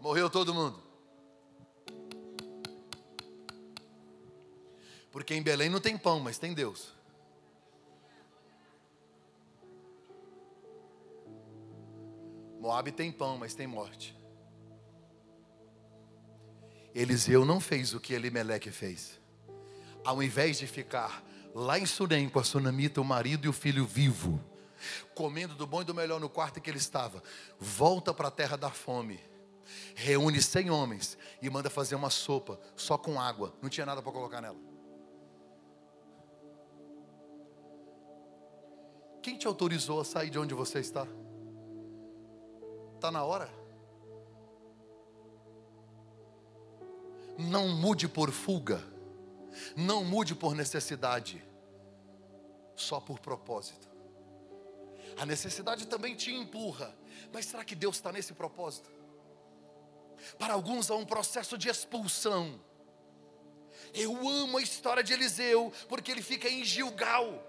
Morreu 0.00 0.30
todo 0.30 0.54
mundo. 0.54 0.82
Porque 5.10 5.34
em 5.34 5.42
Belém 5.42 5.70
não 5.70 5.80
tem 5.80 5.96
pão, 5.96 6.20
mas 6.20 6.38
tem 6.38 6.52
Deus. 6.52 6.95
Moab 12.66 12.90
tem 12.90 13.12
pão, 13.12 13.38
mas 13.38 13.54
tem 13.54 13.64
morte. 13.64 14.18
Eliseu 16.92 17.44
não 17.44 17.60
fez 17.60 17.94
o 17.94 18.00
que 18.00 18.12
Elimeleque 18.12 18.72
fez. 18.72 19.20
Ao 20.04 20.20
invés 20.20 20.58
de 20.58 20.66
ficar 20.66 21.24
lá 21.54 21.78
em 21.78 21.86
Sunem 21.86 22.28
com 22.28 22.40
a 22.40 22.44
sunamita, 22.44 23.00
o 23.00 23.04
marido 23.04 23.46
e 23.46 23.48
o 23.48 23.52
filho 23.52 23.86
vivo, 23.86 24.44
comendo 25.14 25.54
do 25.54 25.64
bom 25.64 25.82
e 25.82 25.84
do 25.84 25.94
melhor 25.94 26.18
no 26.18 26.28
quarto 26.28 26.58
em 26.58 26.60
que 26.60 26.68
ele 26.68 26.78
estava, 26.78 27.22
volta 27.56 28.12
para 28.12 28.26
a 28.26 28.32
terra 28.32 28.56
da 28.56 28.68
fome, 28.68 29.20
reúne 29.94 30.42
cem 30.42 30.68
homens 30.68 31.16
e 31.40 31.48
manda 31.48 31.70
fazer 31.70 31.94
uma 31.94 32.10
sopa 32.10 32.58
só 32.74 32.98
com 32.98 33.20
água, 33.20 33.54
não 33.62 33.68
tinha 33.68 33.86
nada 33.86 34.02
para 34.02 34.10
colocar 34.10 34.40
nela. 34.40 34.58
Quem 39.22 39.38
te 39.38 39.46
autorizou 39.46 40.00
a 40.00 40.04
sair 40.04 40.30
de 40.30 40.38
onde 40.40 40.52
você 40.52 40.80
está? 40.80 41.06
Está 42.96 43.10
na 43.10 43.22
hora. 43.22 43.48
Não 47.38 47.68
mude 47.68 48.08
por 48.08 48.32
fuga, 48.32 48.82
não 49.76 50.02
mude 50.02 50.34
por 50.34 50.54
necessidade, 50.54 51.44
só 52.74 52.98
por 52.98 53.20
propósito. 53.20 53.86
A 55.18 55.26
necessidade 55.26 55.86
também 55.86 56.14
te 56.14 56.32
empurra, 56.32 56.94
mas 57.32 57.44
será 57.44 57.62
que 57.62 57.74
Deus 57.74 57.96
está 57.96 58.10
nesse 58.10 58.32
propósito? 58.32 58.90
Para 60.38 60.54
alguns 60.54 60.90
há 60.90 60.94
um 60.94 61.04
processo 61.04 61.58
de 61.58 61.68
expulsão. 61.68 62.58
Eu 63.92 64.26
amo 64.26 64.56
a 64.56 64.62
história 64.62 65.04
de 65.04 65.12
Eliseu, 65.12 65.70
porque 65.86 66.10
ele 66.10 66.22
fica 66.22 66.48
em 66.48 66.64
Gilgal. 66.64 67.44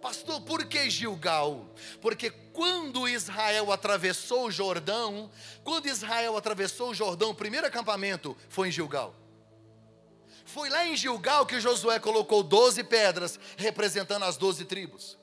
Pastor, 0.00 0.40
por 0.42 0.64
que 0.64 0.88
Gilgal? 0.88 1.66
Porque 2.00 2.30
quando 2.30 3.08
Israel 3.08 3.72
atravessou 3.72 4.46
o 4.46 4.50
Jordão, 4.50 5.30
quando 5.64 5.86
Israel 5.86 6.36
atravessou 6.36 6.90
o 6.90 6.94
Jordão, 6.94 7.30
o 7.30 7.34
primeiro 7.34 7.66
acampamento 7.66 8.36
foi 8.48 8.68
em 8.68 8.72
Gilgal. 8.72 9.14
Foi 10.44 10.70
lá 10.70 10.86
em 10.86 10.96
Gilgal 10.96 11.44
que 11.44 11.60
Josué 11.60 11.98
colocou 11.98 12.42
doze 12.42 12.82
pedras 12.82 13.38
representando 13.56 14.24
as 14.24 14.36
doze 14.36 14.64
tribos. 14.64 15.18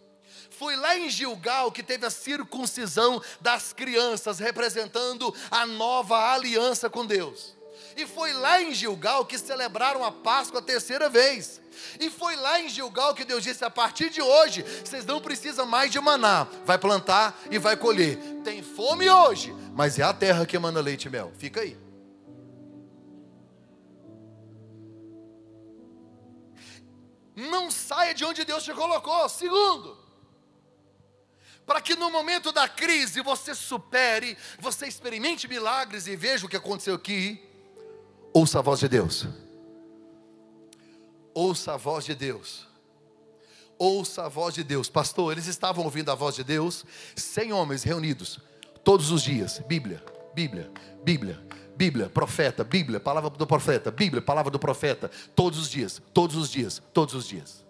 Foi 0.51 0.75
lá 0.75 0.97
em 0.97 1.09
Gilgal 1.09 1.71
que 1.71 1.81
teve 1.81 2.05
a 2.05 2.11
circuncisão 2.11 3.21
das 3.41 3.73
crianças, 3.73 4.39
representando 4.39 5.33
a 5.49 5.65
nova 5.65 6.31
aliança 6.31 6.89
com 6.89 7.05
Deus. 7.05 7.55
E 7.97 8.05
foi 8.05 8.33
lá 8.33 8.61
em 8.61 8.73
Gilgal 8.73 9.25
que 9.25 9.38
celebraram 9.38 10.03
a 10.03 10.11
Páscoa 10.11 10.59
a 10.59 10.63
terceira 10.63 11.09
vez. 11.09 11.61
E 11.99 12.09
foi 12.09 12.35
lá 12.35 12.59
em 12.59 12.69
Gilgal 12.69 13.13
que 13.13 13.25
Deus 13.25 13.43
disse: 13.43 13.63
a 13.63 13.69
partir 13.69 14.09
de 14.09 14.21
hoje, 14.21 14.63
vocês 14.83 15.05
não 15.05 15.19
precisam 15.19 15.65
mais 15.65 15.91
de 15.91 15.99
maná, 15.99 16.47
vai 16.65 16.77
plantar 16.77 17.39
e 17.49 17.57
vai 17.57 17.75
colher. 17.77 18.17
Tem 18.43 18.61
fome 18.61 19.09
hoje, 19.09 19.55
mas 19.73 19.99
é 19.99 20.03
a 20.03 20.13
terra 20.13 20.45
que 20.45 20.55
emana 20.55 20.79
leite 20.79 21.05
e 21.05 21.09
mel. 21.09 21.31
Fica 21.38 21.61
aí. 21.61 21.77
Não 27.35 27.69
saia 27.69 28.13
de 28.13 28.23
onde 28.23 28.45
Deus 28.45 28.63
te 28.63 28.73
colocou. 28.73 29.27
Segundo, 29.27 29.97
para 31.65 31.81
que 31.81 31.95
no 31.95 32.09
momento 32.09 32.51
da 32.51 32.67
crise 32.67 33.21
você 33.21 33.53
supere, 33.53 34.38
você 34.59 34.88
experimente 34.88 35.47
milagres 35.47 36.07
e 36.07 36.15
veja 36.15 36.45
o 36.45 36.49
que 36.49 36.55
aconteceu 36.55 36.95
aqui. 36.95 37.43
Ouça 38.33 38.59
a 38.59 38.61
voz 38.61 38.79
de 38.79 38.88
Deus. 38.88 39.27
Ouça 41.36 41.74
a 41.74 41.78
voz 41.78 42.06
de 42.06 42.15
Deus. 42.15 42.65
Ouça 43.78 44.26
a 44.26 44.30
voz 44.30 44.56
de 44.56 44.63
Deus. 44.63 44.88
Pastor, 44.88 45.34
eles 45.34 45.48
estavam 45.48 45.84
ouvindo 45.84 46.10
a 46.10 46.15
voz 46.15 46.34
de 46.34 46.45
Deus, 46.45 46.86
cem 47.13 47.52
homens 47.52 47.84
reunidos, 47.84 48.39
todos 48.86 49.12
os 49.12 49.21
dias. 49.21 49.62
Bíblia, 49.67 50.02
Bíblia, 50.34 50.71
Bíblia, 51.04 51.45
Bíblia, 51.76 52.10
profeta, 52.10 52.63
Bíblia, 52.63 53.02
palavra 53.02 53.30
do 53.30 53.45
profeta, 53.45 53.91
Bíblia, 53.91 54.21
palavra 54.21 54.50
do 54.50 54.58
profeta, 54.58 55.12
todos 55.36 55.60
os 55.60 55.69
dias, 55.69 56.02
todos 56.13 56.38
os 56.38 56.50
dias, 56.50 56.82
todos 56.93 57.13
os 57.13 57.28
dias. 57.28 57.65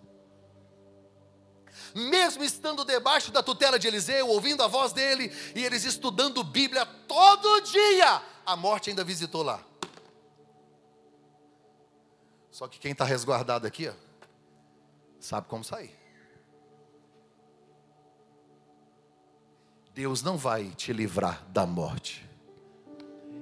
Mesmo 1.96 2.44
estando 2.44 2.86
debaixo 2.86 3.32
da 3.32 3.42
tutela 3.42 3.80
de 3.80 3.88
Eliseu, 3.88 4.28
ouvindo 4.28 4.62
a 4.62 4.68
voz 4.68 4.94
dele, 4.94 5.32
e 5.56 5.66
eles 5.66 5.86
estudando 5.86 6.44
Bíblia 6.44 6.86
todo 7.08 7.62
dia, 7.62 8.22
a 8.46 8.56
morte 8.56 8.92
ainda 8.92 9.04
visitou 9.04 9.42
lá. 9.42 9.60
Só 12.56 12.70
que 12.70 12.80
quem 12.80 12.94
está 12.94 13.04
resguardado 13.04 13.68
aqui, 13.68 13.90
ó, 13.90 13.94
sabe 15.20 15.46
como 15.50 15.62
sair. 15.62 15.94
Deus 19.94 20.24
não 20.24 20.38
vai 20.38 20.70
te 20.70 20.94
livrar 20.94 21.44
da 21.50 21.66
morte, 21.66 22.26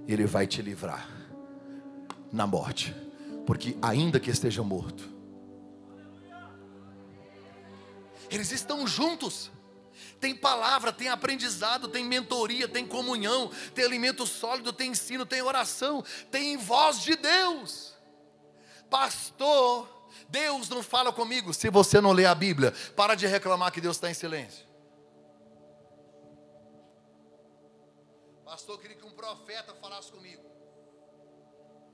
Ele 0.08 0.26
vai 0.26 0.47
te 0.47 0.63
livrar 0.63 1.08
na 2.32 2.47
morte, 2.47 2.91
porque 3.45 3.78
ainda 3.84 4.19
que 4.19 4.32
esteja 4.32 4.63
morto, 4.63 5.08
eles 8.32 8.52
estão 8.52 8.88
juntos. 8.88 9.52
Tem 10.19 10.36
palavra, 10.36 10.91
tem 10.91 11.10
aprendizado, 11.10 11.88
tem 11.88 12.04
mentoria, 12.04 12.67
tem 12.67 12.84
comunhão, 12.84 13.52
tem 13.76 13.86
alimento 13.86 14.26
sólido, 14.26 14.73
tem 14.73 14.89
ensino, 14.89 15.23
tem 15.23 15.43
oração, 15.43 16.04
tem 16.32 16.58
voz 16.58 16.99
de 16.99 17.15
Deus. 17.15 17.93
Pastor, 18.94 19.90
Deus 20.30 20.70
não 20.70 20.84
fala 20.84 21.12
comigo 21.12 21.52
se 21.52 21.68
você 21.68 22.00
não 22.00 22.12
lê 22.12 22.28
a 22.28 22.36
Bíblia. 22.36 22.72
Para 22.96 23.16
de 23.16 23.26
reclamar 23.26 23.72
que 23.72 23.82
Deus 23.82 23.96
está 23.96 24.08
em 24.08 24.14
silêncio. 24.14 24.68
Pastor, 28.46 28.76
eu 28.76 28.80
queria 28.80 28.96
que 28.96 29.04
um 29.04 29.14
profeta 29.14 29.74
falasse 29.82 30.12
comigo. 30.12 30.44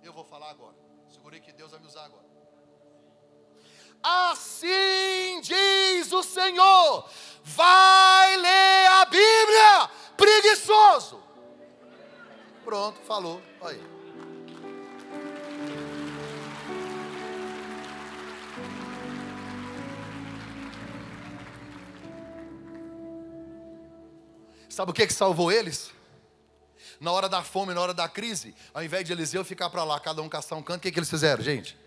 Eu 0.04 0.12
vou 0.12 0.26
falar 0.26 0.50
agora. 0.50 0.76
Segurei 1.10 1.40
que 1.40 1.54
Deus 1.54 1.72
vai 1.72 1.80
me 1.80 1.88
usar 1.88 2.04
agora. 2.04 2.26
Assim 4.04 5.40
diz 5.40 6.12
o 6.12 6.22
Senhor: 6.22 7.10
vai 7.46 8.36
ler 8.36 8.88
a 8.88 9.06
Bíblia, 9.06 9.90
preguiçoso. 10.18 11.24
Pronto, 12.66 13.00
falou. 13.04 13.42
Aí. 13.62 13.99
Sabe 24.70 24.92
o 24.92 24.94
que, 24.94 25.08
que 25.08 25.14
salvou 25.14 25.52
eles? 25.52 25.92
Na 27.00 27.12
hora 27.12 27.28
da 27.28 27.44
fome, 27.44 27.74
na 27.74 27.82
hora 27.82 27.94
da 27.94 28.08
crise, 28.08 28.56
ao 28.74 28.84
invés 28.84 29.04
de 29.04 29.12
Eliseu 29.12 29.44
ficar 29.44 29.70
para 29.70 29.84
lá, 29.84 30.00
cada 30.00 30.22
um 30.22 30.30
caçar 30.30 30.58
um 30.58 30.64
canto, 30.64 30.80
o 30.80 30.82
que, 30.82 30.92
que 30.92 31.00
eles 31.00 31.10
fizeram, 31.10 31.44
gente? 31.44 31.78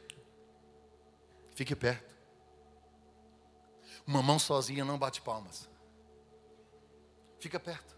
Fique 1.54 1.76
perto. 1.76 2.12
Uma 4.06 4.22
mão 4.22 4.38
sozinha 4.38 4.84
não 4.84 4.98
bate 4.98 5.20
palmas. 5.20 5.68
Fica 7.38 7.60
perto. 7.60 7.94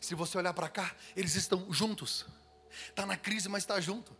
Se 0.00 0.14
você 0.14 0.36
olhar 0.36 0.52
para 0.52 0.68
cá, 0.68 0.94
eles 1.16 1.34
estão 1.34 1.72
juntos. 1.72 2.26
Está 2.88 3.06
na 3.06 3.16
crise, 3.16 3.48
mas 3.48 3.62
está 3.62 3.80
junto. 3.80 4.14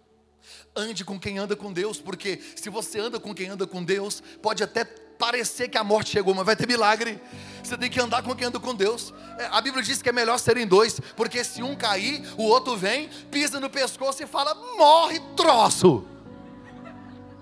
Ande 0.75 1.05
com 1.05 1.19
quem 1.19 1.39
anda 1.39 1.57
com 1.57 1.73
Deus, 1.73 2.01
porque 2.01 2.39
se 2.57 2.71
você 2.71 2.99
anda 2.99 3.19
com 3.19 3.35
quem 3.35 3.49
anda 3.49 3.67
com 3.67 3.85
Deus, 3.85 4.23
pode 4.43 4.63
até 4.63 4.85
parecer 5.19 5.69
que 5.69 5.79
a 5.79 5.85
morte 5.85 6.11
chegou, 6.11 6.35
mas 6.35 6.47
vai 6.47 6.57
ter 6.57 6.67
milagre. 6.67 7.21
Você 7.63 7.79
tem 7.79 7.91
que 7.91 7.99
andar 7.99 8.23
com 8.23 8.35
quem 8.35 8.47
anda 8.47 8.61
com 8.61 8.75
Deus. 8.75 9.13
É, 9.39 9.47
a 9.47 9.61
Bíblia 9.61 9.83
diz 9.83 10.03
que 10.03 10.09
é 10.09 10.13
melhor 10.13 10.39
serem 10.39 10.67
dois, 10.67 11.01
porque 11.17 11.43
se 11.43 11.63
um 11.63 11.75
cair, 11.75 12.23
o 12.37 12.43
outro 12.45 12.77
vem, 12.77 13.09
pisa 13.31 13.59
no 13.59 13.71
pescoço 13.71 14.23
e 14.23 14.27
fala: 14.27 14.55
morre, 14.77 15.21
troço. 15.35 16.07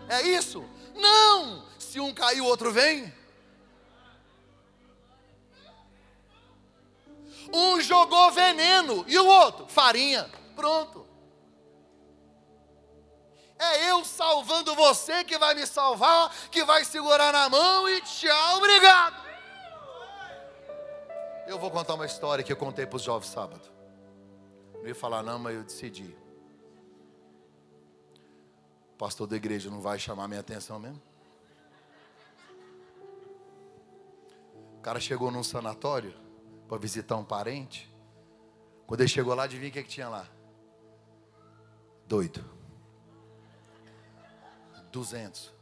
É 0.08 0.22
isso? 0.22 0.64
Não! 0.94 1.64
Se 1.78 1.98
um 1.98 2.12
cair, 2.14 2.40
o 2.40 2.46
outro 2.46 2.70
vem. 2.72 3.12
Um 7.52 7.80
jogou 7.80 8.30
veneno 8.30 9.04
e 9.08 9.18
o 9.18 9.26
outro 9.26 9.66
farinha. 9.66 10.30
Pronto. 10.54 11.01
É 13.62 13.90
eu 13.90 14.04
salvando 14.04 14.74
você 14.74 15.22
que 15.22 15.38
vai 15.38 15.54
me 15.54 15.64
salvar, 15.66 16.34
que 16.50 16.64
vai 16.64 16.84
segurar 16.84 17.32
na 17.32 17.48
mão 17.48 17.88
e 17.88 18.00
tchau, 18.00 18.56
obrigado. 18.56 19.22
Eu 21.46 21.60
vou 21.60 21.70
contar 21.70 21.94
uma 21.94 22.06
história 22.06 22.42
que 22.42 22.52
eu 22.52 22.56
contei 22.56 22.86
para 22.86 22.96
os 22.96 23.02
jovens 23.02 23.28
sábado. 23.28 23.62
Não 24.80 24.88
ia 24.88 24.94
falar 24.94 25.22
não, 25.22 25.38
mas 25.38 25.54
eu 25.54 25.62
decidi. 25.62 26.16
O 28.94 28.96
pastor 28.98 29.28
da 29.28 29.36
igreja 29.36 29.70
não 29.70 29.80
vai 29.80 29.96
chamar 29.96 30.26
minha 30.26 30.40
atenção 30.40 30.80
mesmo? 30.80 31.00
O 34.78 34.80
cara 34.82 34.98
chegou 34.98 35.30
num 35.30 35.44
sanatório 35.44 36.12
para 36.66 36.78
visitar 36.78 37.16
um 37.16 37.24
parente. 37.24 37.88
Quando 38.88 39.02
ele 39.02 39.08
chegou 39.08 39.34
lá, 39.34 39.44
adivinha 39.44 39.70
o 39.70 39.72
que, 39.72 39.78
é 39.78 39.82
que 39.84 39.88
tinha 39.88 40.08
lá? 40.08 40.26
Doido. 42.08 42.61
200. 44.92 45.52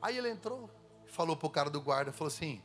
Aí 0.00 0.16
ele 0.16 0.30
entrou, 0.30 0.70
falou 1.06 1.36
pro 1.36 1.50
cara 1.50 1.68
do 1.68 1.80
guarda, 1.80 2.12
falou 2.12 2.28
assim: 2.28 2.62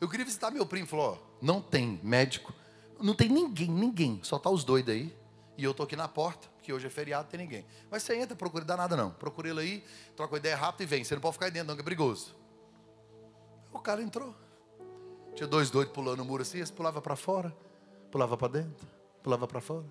Eu 0.00 0.08
queria 0.08 0.24
visitar 0.24 0.50
meu 0.50 0.64
primo. 0.64 0.86
Falou: 0.86 1.18
ó, 1.20 1.36
Não 1.42 1.60
tem 1.60 2.00
médico, 2.02 2.54
não 3.00 3.14
tem 3.14 3.28
ninguém, 3.28 3.68
ninguém, 3.68 4.20
só 4.22 4.38
tá 4.38 4.48
os 4.48 4.64
doidos 4.64 4.94
aí. 4.94 5.16
E 5.58 5.64
eu 5.64 5.74
tô 5.74 5.82
aqui 5.82 5.94
na 5.94 6.08
porta, 6.08 6.48
que 6.62 6.72
hoje 6.72 6.86
é 6.86 6.90
feriado, 6.90 7.28
tem 7.28 7.38
ninguém. 7.38 7.66
Mas 7.90 8.02
você 8.02 8.16
entra, 8.16 8.34
procura 8.34 8.64
dar 8.64 8.78
nada 8.78 8.96
não. 8.96 9.10
Procura 9.10 9.50
ele 9.50 9.60
aí, 9.60 9.84
troca 10.16 10.32
uma 10.32 10.38
ideia 10.38 10.56
rápida 10.56 10.84
e 10.84 10.86
vem. 10.86 11.04
Você 11.04 11.14
não 11.14 11.20
pode 11.20 11.34
ficar 11.34 11.46
aí 11.46 11.52
dentro, 11.52 11.68
não, 11.68 11.74
que 11.74 11.82
é 11.82 11.84
perigoso. 11.84 12.34
O 13.70 13.78
cara 13.78 14.02
entrou. 14.02 14.34
Tinha 15.34 15.46
dois 15.46 15.70
doidos 15.70 15.92
pulando 15.92 16.18
no 16.18 16.24
muro 16.24 16.42
assim, 16.42 16.58
eles 16.58 16.70
pulavam 16.70 17.00
para 17.02 17.14
fora, 17.14 17.54
pulava 18.10 18.36
para 18.36 18.48
dentro, 18.54 18.86
pulava 19.22 19.46
para 19.46 19.60
fora. 19.60 19.84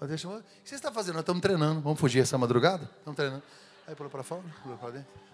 O 0.00 0.06
que 0.06 0.18
você 0.64 0.74
está 0.74 0.92
fazendo? 0.92 1.14
Nós 1.14 1.22
estamos 1.22 1.40
treinando. 1.40 1.80
Vamos 1.80 1.98
fugir 1.98 2.20
essa 2.20 2.36
madrugada? 2.36 2.90
Estamos 2.98 3.16
treinando. 3.16 3.42
Aí 3.86 3.94
pulou 3.94 4.10
para 4.10 4.22
fora, 4.22 4.42
pulou 4.62 4.78
para 4.78 4.90
dentro. 4.92 5.24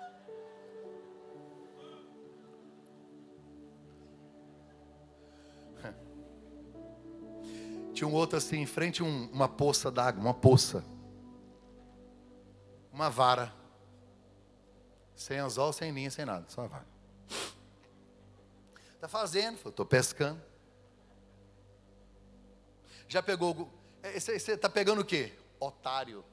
Tinha 8.01 8.09
um 8.09 8.15
outro 8.15 8.39
assim, 8.39 8.57
em 8.57 8.67
frente 8.67 9.03
um, 9.03 9.31
uma 9.31 9.47
poça 9.47 9.91
d'água, 9.91 10.23
uma 10.23 10.33
poça. 10.33 10.83
Uma 12.91 13.11
vara. 13.11 13.53
Sem 15.15 15.39
anzol, 15.39 15.71
sem 15.71 15.93
linha, 15.93 16.11
sem 16.11 16.25
nada, 16.25 16.47
só 16.49 16.63
uma 16.63 16.69
vara. 16.69 16.87
Está 18.95 19.07
fazendo, 19.07 19.59
estou 19.69 19.85
pescando. 19.85 20.41
Já 23.07 23.23
pegou. 23.23 23.71
Você 24.15 24.33
está 24.33 24.71
pegando 24.71 25.03
o 25.03 25.05
quê? 25.05 25.35
Otário. 25.59 26.25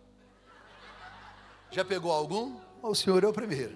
Já 1.72 1.84
pegou 1.84 2.12
algum? 2.12 2.60
O 2.82 2.96
senhor 2.96 3.24
é 3.24 3.28
o 3.28 3.34
primeiro. 3.34 3.76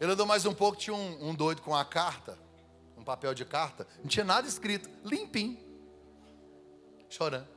Ele 0.00 0.12
andou 0.12 0.26
mais 0.26 0.46
um 0.46 0.54
pouco, 0.54 0.78
tinha 0.78 0.94
um, 0.94 1.28
um 1.28 1.34
doido 1.34 1.60
com 1.60 1.76
a 1.76 1.84
carta, 1.84 2.38
um 2.96 3.04
papel 3.04 3.34
de 3.34 3.44
carta, 3.44 3.86
não 3.98 4.08
tinha 4.08 4.24
nada 4.24 4.48
escrito, 4.48 4.88
limpinho, 5.04 5.58
chorando. 7.08 7.48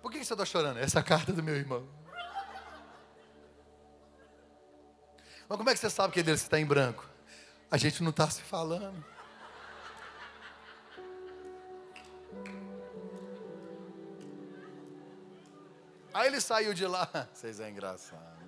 Por 0.00 0.12
que 0.12 0.24
você 0.24 0.32
está 0.32 0.44
chorando? 0.44 0.78
Essa 0.78 1.02
carta 1.02 1.32
é 1.32 1.34
do 1.34 1.42
meu 1.42 1.56
irmão. 1.56 1.86
Mas 5.48 5.58
como 5.58 5.68
é 5.68 5.74
que 5.74 5.80
você 5.80 5.90
sabe 5.90 6.14
que 6.14 6.20
ele 6.20 6.30
está 6.30 6.60
em 6.60 6.64
branco? 6.64 7.08
A 7.68 7.76
gente 7.76 8.00
não 8.02 8.10
está 8.10 8.30
se 8.30 8.40
falando. 8.42 9.04
Aí 16.12 16.26
ele 16.26 16.40
saiu 16.40 16.74
de 16.74 16.86
lá. 16.86 17.08
Vocês 17.32 17.60
é 17.60 17.70
engraçado. 17.70 18.40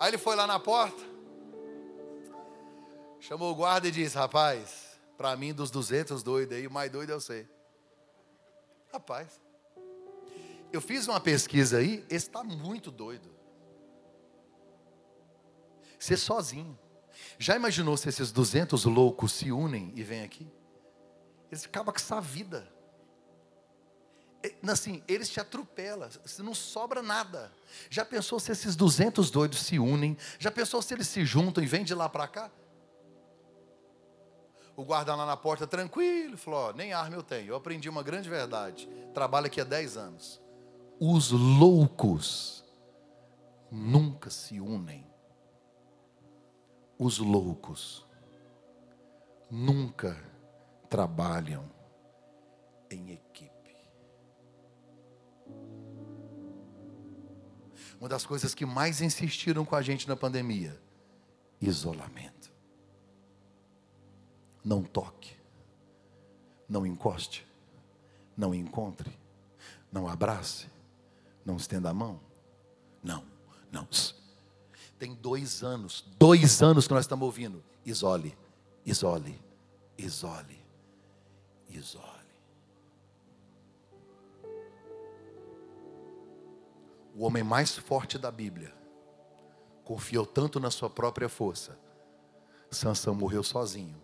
Aí 0.00 0.10
ele 0.10 0.18
foi 0.18 0.36
lá 0.36 0.46
na 0.46 0.58
porta. 0.60 1.02
Chamou 3.20 3.52
o 3.52 3.54
guarda 3.54 3.88
e 3.88 3.90
disse: 3.90 4.16
Rapaz, 4.16 4.98
para 5.16 5.36
mim 5.36 5.52
dos 5.52 5.70
200 5.70 6.22
doidos 6.22 6.56
aí, 6.56 6.66
o 6.66 6.70
mais 6.70 6.90
doido 6.90 7.12
é 7.12 7.14
você. 7.14 7.48
Rapaz, 8.92 9.40
eu 10.72 10.80
fiz 10.80 11.08
uma 11.08 11.20
pesquisa 11.20 11.78
aí, 11.78 12.04
esse 12.08 12.26
está 12.26 12.44
muito 12.44 12.90
doido. 12.90 13.28
Ser 15.98 16.16
sozinho. 16.16 16.78
Já 17.38 17.56
imaginou 17.56 17.96
se 17.96 18.08
esses 18.08 18.30
200 18.30 18.84
loucos 18.84 19.32
se 19.32 19.50
unem 19.50 19.92
e 19.96 20.02
vêm 20.04 20.22
aqui? 20.22 20.48
Eles 21.50 21.64
acabam 21.64 21.92
com 21.92 21.98
essa 21.98 22.20
vida. 22.20 22.72
É, 24.42 24.54
assim, 24.70 25.02
eles 25.08 25.28
te 25.28 25.40
atropelam, 25.40 26.08
não 26.38 26.54
sobra 26.54 27.02
nada. 27.02 27.52
Já 27.90 28.04
pensou 28.04 28.38
se 28.38 28.52
esses 28.52 28.76
200 28.76 29.30
doidos 29.30 29.60
se 29.62 29.78
unem? 29.78 30.16
Já 30.38 30.50
pensou 30.50 30.80
se 30.80 30.94
eles 30.94 31.08
se 31.08 31.24
juntam 31.24 31.62
e 31.62 31.66
vêm 31.66 31.84
de 31.84 31.94
lá 31.94 32.08
para 32.08 32.28
cá? 32.28 32.50
O 34.76 34.84
guarda 34.84 35.12
lá 35.16 35.26
na 35.26 35.36
porta, 35.36 35.66
tranquilo, 35.66 36.36
falou: 36.36 36.68
ó, 36.68 36.72
nem 36.72 36.92
arma 36.92 37.16
eu 37.16 37.22
tenho. 37.22 37.48
Eu 37.48 37.56
aprendi 37.56 37.88
uma 37.88 38.02
grande 38.02 38.28
verdade. 38.28 38.88
Trabalho 39.12 39.46
aqui 39.46 39.60
há 39.60 39.64
10 39.64 39.96
anos. 39.96 40.40
Os 41.00 41.32
loucos 41.32 42.64
nunca 43.72 44.30
se 44.30 44.60
unem. 44.60 45.04
Os 46.96 47.18
loucos 47.18 48.06
nunca 49.50 50.16
trabalham 50.88 51.68
em 52.88 53.10
equipe. 53.10 53.57
Uma 58.00 58.08
das 58.08 58.24
coisas 58.24 58.54
que 58.54 58.64
mais 58.64 59.00
insistiram 59.00 59.64
com 59.64 59.74
a 59.74 59.82
gente 59.82 60.06
na 60.08 60.16
pandemia: 60.16 60.80
isolamento. 61.60 62.50
Não 64.64 64.82
toque, 64.82 65.34
não 66.68 66.86
encoste, 66.86 67.46
não 68.36 68.54
encontre, 68.54 69.10
não 69.90 70.06
abrace, 70.06 70.68
não 71.44 71.56
estenda 71.56 71.90
a 71.90 71.94
mão. 71.94 72.20
Não, 73.02 73.24
não. 73.72 73.88
Tem 74.98 75.14
dois 75.14 75.62
anos, 75.62 76.04
dois 76.18 76.62
anos 76.62 76.86
que 76.86 76.92
nós 76.92 77.04
estamos 77.04 77.24
ouvindo. 77.24 77.64
Isole, 77.84 78.36
isole, 78.84 79.40
isole, 79.96 80.60
isole. 81.70 82.17
O 87.18 87.24
homem 87.24 87.42
mais 87.42 87.76
forte 87.76 88.16
da 88.16 88.30
Bíblia 88.30 88.72
confiou 89.82 90.24
tanto 90.24 90.60
na 90.60 90.70
sua 90.70 90.88
própria 90.88 91.28
força. 91.28 91.76
Sansão 92.70 93.12
morreu 93.12 93.42
sozinho, 93.42 94.00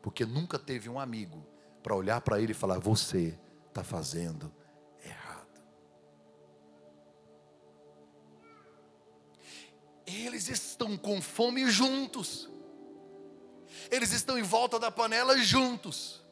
Porque 0.00 0.24
nunca 0.24 0.58
teve 0.58 0.88
um 0.88 0.98
amigo 0.98 1.46
para 1.82 1.94
olhar 1.94 2.22
para 2.22 2.40
ele 2.40 2.52
e 2.52 2.54
falar: 2.54 2.78
Você 2.78 3.38
está 3.68 3.84
fazendo 3.84 4.50
errado. 5.04 5.62
Eles 10.06 10.48
estão 10.48 10.96
com 10.96 11.20
fome 11.20 11.70
juntos. 11.70 12.48
Eles 13.90 14.10
estão 14.10 14.38
em 14.38 14.42
volta 14.42 14.78
da 14.78 14.90
panela 14.90 15.36
juntos. 15.36 16.23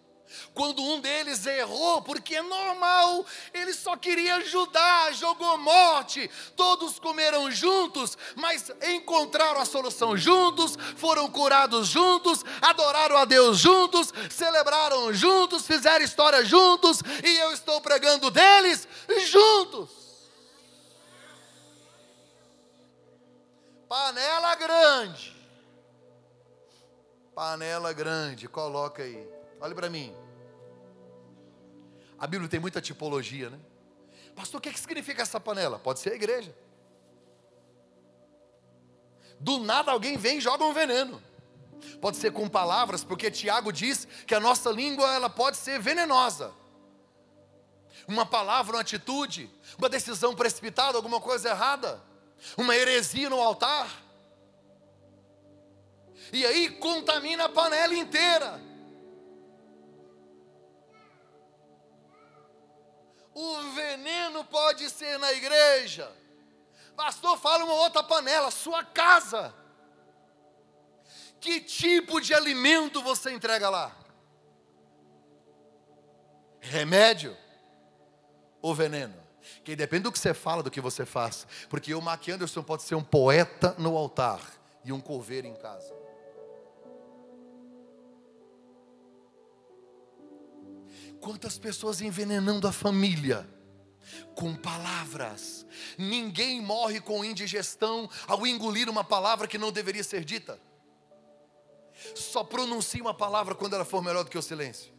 Quando 0.54 0.82
um 0.82 1.00
deles 1.00 1.46
errou, 1.46 2.02
porque 2.02 2.36
é 2.36 2.42
normal, 2.42 3.24
ele 3.52 3.72
só 3.72 3.96
queria 3.96 4.36
ajudar, 4.36 5.12
jogou 5.14 5.56
morte. 5.58 6.30
Todos 6.56 6.98
comeram 6.98 7.50
juntos, 7.50 8.16
mas 8.36 8.70
encontraram 8.82 9.60
a 9.60 9.64
solução 9.64 10.16
juntos, 10.16 10.76
foram 10.96 11.30
curados 11.30 11.88
juntos, 11.88 12.44
adoraram 12.60 13.16
a 13.16 13.24
Deus 13.24 13.58
juntos, 13.58 14.12
celebraram 14.30 15.12
juntos, 15.12 15.66
fizeram 15.66 16.04
história 16.04 16.44
juntos, 16.44 17.00
e 17.24 17.38
eu 17.38 17.52
estou 17.52 17.80
pregando 17.80 18.30
deles 18.30 18.86
juntos. 19.30 20.02
Panela 23.88 24.54
grande. 24.54 25.36
Panela 27.34 27.92
grande, 27.92 28.48
coloca 28.48 29.02
aí. 29.02 29.28
Olha 29.60 29.74
para 29.74 29.90
mim. 29.90 30.14
A 32.22 32.26
Bíblia 32.28 32.48
tem 32.48 32.60
muita 32.60 32.80
tipologia, 32.80 33.50
né? 33.50 33.58
Pastor, 34.36 34.60
o 34.60 34.62
que, 34.62 34.68
é 34.68 34.72
que 34.72 34.78
significa 34.78 35.22
essa 35.22 35.40
panela? 35.40 35.76
Pode 35.76 35.98
ser 35.98 36.12
a 36.12 36.14
igreja. 36.14 36.54
Do 39.40 39.58
nada 39.58 39.90
alguém 39.90 40.16
vem 40.16 40.38
e 40.38 40.40
joga 40.40 40.62
um 40.64 40.72
veneno. 40.72 41.20
Pode 42.00 42.18
ser 42.18 42.30
com 42.30 42.48
palavras, 42.48 43.02
porque 43.02 43.28
Tiago 43.28 43.72
diz 43.72 44.06
que 44.24 44.36
a 44.36 44.38
nossa 44.38 44.70
língua 44.70 45.12
ela 45.12 45.28
pode 45.28 45.56
ser 45.56 45.80
venenosa. 45.80 46.54
Uma 48.06 48.24
palavra, 48.24 48.76
uma 48.76 48.82
atitude, 48.82 49.50
uma 49.76 49.88
decisão 49.88 50.32
precipitada, 50.32 50.96
alguma 50.96 51.20
coisa 51.20 51.48
errada, 51.48 52.00
uma 52.56 52.76
heresia 52.76 53.28
no 53.28 53.40
altar. 53.40 53.90
E 56.32 56.46
aí 56.46 56.70
contamina 56.70 57.46
a 57.46 57.48
panela 57.48 57.96
inteira. 57.96 58.71
O 63.34 63.72
veneno 63.72 64.44
pode 64.44 64.88
ser 64.90 65.18
na 65.18 65.32
igreja. 65.32 66.10
Pastor, 66.96 67.38
fala 67.38 67.64
uma 67.64 67.74
outra 67.74 68.02
panela, 68.02 68.50
sua 68.50 68.84
casa. 68.84 69.54
Que 71.40 71.60
tipo 71.60 72.20
de 72.20 72.34
alimento 72.34 73.02
você 73.02 73.32
entrega 73.32 73.68
lá? 73.68 73.96
Remédio 76.60 77.36
ou 78.60 78.74
veneno? 78.74 79.20
Que 79.64 79.74
depende 79.74 80.04
do 80.04 80.12
que 80.12 80.18
você 80.18 80.32
fala, 80.32 80.62
do 80.62 80.70
que 80.70 80.80
você 80.80 81.04
faz. 81.04 81.46
Porque 81.68 81.94
o 81.94 82.00
Mac 82.00 82.28
Anderson 82.28 82.62
pode 82.62 82.82
ser 82.82 82.94
um 82.94 83.02
poeta 83.02 83.74
no 83.78 83.96
altar 83.96 84.40
e 84.84 84.92
um 84.92 85.00
coveiro 85.00 85.46
em 85.46 85.54
casa. 85.54 86.01
Quantas 91.22 91.58
pessoas 91.58 92.02
envenenando 92.02 92.68
a 92.68 92.72
família 92.72 93.48
com 94.34 94.54
palavras. 94.54 95.64
Ninguém 95.96 96.60
morre 96.60 97.00
com 97.00 97.24
indigestão 97.24 98.08
ao 98.26 98.46
engolir 98.46 98.88
uma 98.88 99.04
palavra 99.04 99.46
que 99.46 99.58
não 99.58 99.72
deveria 99.72 100.04
ser 100.04 100.24
dita. 100.24 100.60
Só 102.14 102.42
pronuncie 102.42 103.00
uma 103.00 103.14
palavra 103.14 103.54
quando 103.54 103.74
ela 103.74 103.84
for 103.84 104.02
melhor 104.02 104.24
do 104.24 104.30
que 104.30 104.38
o 104.38 104.42
silêncio. 104.42 104.92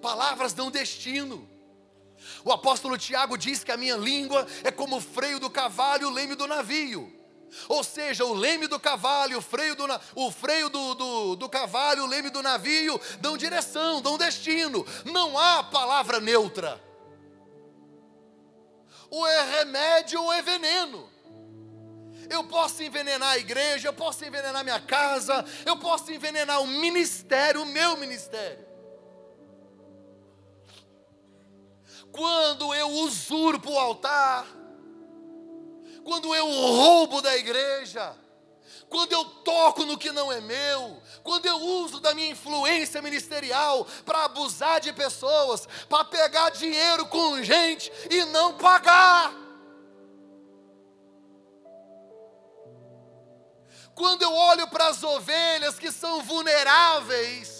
Palavras 0.00 0.52
dão 0.52 0.70
destino. 0.70 1.48
O 2.44 2.50
apóstolo 2.50 2.98
Tiago 2.98 3.36
diz 3.36 3.62
que 3.62 3.70
a 3.70 3.76
minha 3.76 3.96
língua 3.96 4.46
é 4.64 4.70
como 4.70 4.96
o 4.96 5.00
freio 5.00 5.38
do 5.38 5.50
cavalo 5.50 6.02
e 6.02 6.06
o 6.06 6.10
leme 6.10 6.34
do 6.34 6.46
navio. 6.46 7.17
Ou 7.68 7.82
seja, 7.82 8.24
o 8.24 8.34
leme 8.34 8.66
do 8.66 8.78
cavalo, 8.78 9.36
o 9.36 9.42
freio 9.42 9.74
do, 9.74 9.84
o 10.14 10.30
freio 10.30 10.68
do, 10.68 10.94
do, 10.94 11.36
do 11.36 11.48
cavalo, 11.48 12.04
o 12.04 12.06
leme 12.06 12.30
do 12.30 12.42
navio 12.42 13.00
dão 13.20 13.36
direção, 13.36 14.00
dão 14.00 14.18
destino. 14.18 14.84
Não 15.04 15.38
há 15.38 15.64
palavra 15.64 16.20
neutra. 16.20 16.82
Ou 19.10 19.26
é 19.26 19.58
remédio 19.58 20.22
ou 20.22 20.32
é 20.32 20.42
veneno. 20.42 21.08
Eu 22.30 22.44
posso 22.44 22.82
envenenar 22.82 23.30
a 23.30 23.38
igreja, 23.38 23.88
eu 23.88 23.92
posso 23.92 24.24
envenenar 24.24 24.62
minha 24.62 24.80
casa, 24.80 25.44
eu 25.64 25.78
posso 25.78 26.12
envenenar 26.12 26.60
o 26.60 26.66
ministério, 26.66 27.62
o 27.62 27.66
meu 27.66 27.96
ministério. 27.96 28.66
Quando 32.12 32.74
eu 32.74 32.88
usurpo 32.88 33.70
o 33.70 33.78
altar, 33.78 34.46
quando 36.08 36.34
eu 36.34 36.46
roubo 36.46 37.20
da 37.20 37.36
igreja, 37.36 38.16
quando 38.88 39.12
eu 39.12 39.22
toco 39.26 39.84
no 39.84 39.98
que 39.98 40.10
não 40.10 40.32
é 40.32 40.40
meu, 40.40 41.02
quando 41.22 41.44
eu 41.44 41.58
uso 41.58 42.00
da 42.00 42.14
minha 42.14 42.30
influência 42.30 43.02
ministerial 43.02 43.86
para 44.06 44.24
abusar 44.24 44.80
de 44.80 44.90
pessoas, 44.90 45.68
para 45.86 46.06
pegar 46.06 46.48
dinheiro 46.48 47.04
com 47.08 47.42
gente 47.42 47.92
e 48.10 48.24
não 48.24 48.56
pagar. 48.56 49.34
Quando 53.94 54.22
eu 54.22 54.32
olho 54.32 54.66
para 54.68 54.86
as 54.86 55.02
ovelhas 55.02 55.78
que 55.78 55.92
são 55.92 56.22
vulneráveis, 56.22 57.57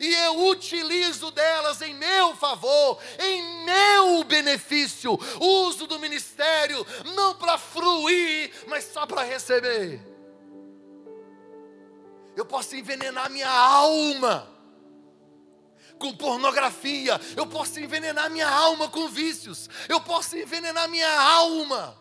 e 0.00 0.14
eu 0.14 0.46
utilizo 0.46 1.30
delas 1.30 1.82
em 1.82 1.94
meu 1.94 2.34
favor, 2.36 2.98
em 3.18 3.64
meu 3.64 4.24
benefício. 4.24 5.18
Uso 5.40 5.86
do 5.86 5.98
ministério 5.98 6.86
não 7.14 7.34
para 7.34 7.58
fruir, 7.58 8.50
mas 8.66 8.84
só 8.84 9.06
para 9.06 9.22
receber. 9.22 10.00
Eu 12.36 12.44
posso 12.44 12.76
envenenar 12.76 13.30
minha 13.30 13.50
alma 13.50 14.48
com 15.98 16.14
pornografia, 16.14 17.20
eu 17.36 17.44
posso 17.46 17.80
envenenar 17.80 18.30
minha 18.30 18.48
alma 18.48 18.88
com 18.88 19.08
vícios, 19.08 19.68
eu 19.88 20.00
posso 20.00 20.36
envenenar 20.36 20.88
minha 20.88 21.20
alma. 21.20 21.98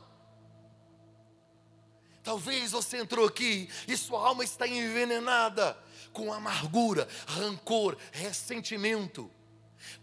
Talvez 2.24 2.72
você 2.72 2.98
entrou 2.98 3.26
aqui 3.26 3.70
e 3.88 3.96
sua 3.98 4.28
alma 4.28 4.44
está 4.44 4.68
envenenada 4.68 5.78
com 6.18 6.34
amargura, 6.34 7.08
rancor, 7.28 7.96
ressentimento. 8.12 9.30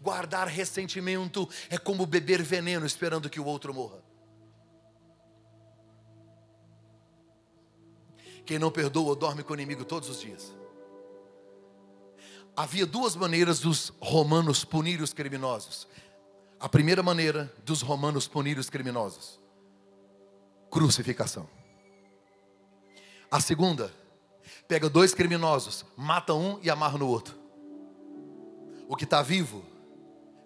Guardar 0.01 0.47
ressentimento 0.47 1.49
é 1.69 1.77
como 1.77 2.05
beber 2.05 2.41
veneno 2.41 2.85
esperando 2.85 3.29
que 3.29 3.37
o 3.37 3.43
outro 3.43 3.73
morra. 3.73 4.01
Quem 8.45 8.57
não 8.57 8.71
perdoa 8.71 9.13
dorme 9.13 9.43
com 9.43 9.51
o 9.51 9.55
inimigo 9.57 9.83
todos 9.83 10.07
os 10.07 10.21
dias. 10.21 10.55
Havia 12.55 12.85
duas 12.85 13.13
maneiras 13.13 13.59
dos 13.59 13.91
romanos 13.99 14.63
punir 14.63 15.01
os 15.01 15.11
criminosos. 15.11 15.85
A 16.57 16.69
primeira 16.69 17.03
maneira 17.03 17.53
dos 17.65 17.81
romanos 17.81 18.25
punir 18.25 18.57
os 18.57 18.69
criminosos: 18.69 19.37
crucificação. 20.69 21.49
A 23.29 23.41
segunda, 23.41 23.91
Pega 24.67 24.89
dois 24.89 25.13
criminosos, 25.13 25.85
mata 25.95 26.33
um 26.33 26.59
e 26.61 26.69
amarra 26.69 26.97
no 26.97 27.07
outro. 27.07 27.37
O 28.87 28.95
que 28.95 29.03
está 29.03 29.21
vivo 29.21 29.63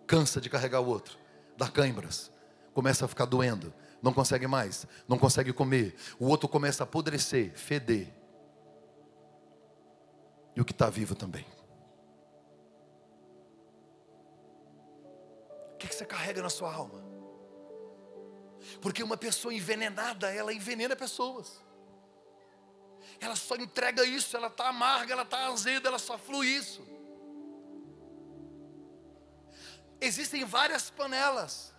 cansa 0.05 0.41
de 0.41 0.49
carregar 0.49 0.81
o 0.81 0.87
outro, 0.87 1.17
dá 1.55 1.69
câimbras, 1.69 2.31
começa 2.73 3.05
a 3.05 3.07
ficar 3.07 3.25
doendo, 3.25 3.73
não 4.01 4.11
consegue 4.11 4.47
mais, 4.47 4.85
não 5.07 5.17
consegue 5.17 5.53
comer. 5.53 5.95
O 6.19 6.27
outro 6.27 6.49
começa 6.49 6.83
a 6.83 6.85
apodrecer, 6.85 7.53
feder. 7.55 8.13
E 10.55 10.61
o 10.61 10.65
que 10.65 10.71
está 10.71 10.89
vivo 10.89 11.15
também. 11.15 11.45
O 15.73 15.77
que, 15.77 15.87
que 15.87 15.95
você 15.95 16.05
carrega 16.05 16.41
na 16.41 16.49
sua 16.49 16.73
alma? 16.73 17.01
Porque 18.81 19.01
uma 19.01 19.15
pessoa 19.15 19.53
envenenada, 19.53 20.33
ela 20.33 20.53
envenena 20.53 20.93
pessoas 20.95 21.61
ela 23.19 23.35
só 23.35 23.55
entrega 23.55 24.05
isso, 24.05 24.35
ela 24.35 24.47
está 24.47 24.69
amarga, 24.69 25.13
ela 25.13 25.23
está 25.23 25.47
azeda, 25.47 25.89
ela 25.89 25.99
só 25.99 26.17
flui 26.17 26.47
isso. 26.47 26.87
Existem 29.99 30.45
várias 30.45 30.89
panelas. 30.89 31.73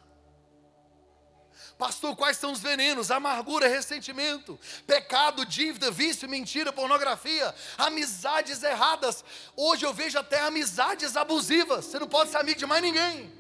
Pastor, 1.79 2.15
quais 2.15 2.37
são 2.37 2.53
os 2.53 2.61
venenos? 2.61 3.11
Amargura, 3.11 3.67
ressentimento, 3.67 4.61
pecado, 4.87 5.47
dívida, 5.47 5.91
vício, 5.91 6.29
mentira, 6.29 6.71
pornografia, 6.71 7.55
amizades 7.79 8.63
erradas. 8.63 9.25
Hoje 9.57 9.87
eu 9.87 9.95
vejo 9.95 10.19
até 10.19 10.41
amizades 10.41 11.17
abusivas. 11.17 11.87
Você 11.87 11.99
não 11.99 12.07
pode 12.07 12.31
ser 12.31 12.37
amigo 12.37 12.59
de 12.59 12.67
mais 12.67 12.83
ninguém. 12.83 13.33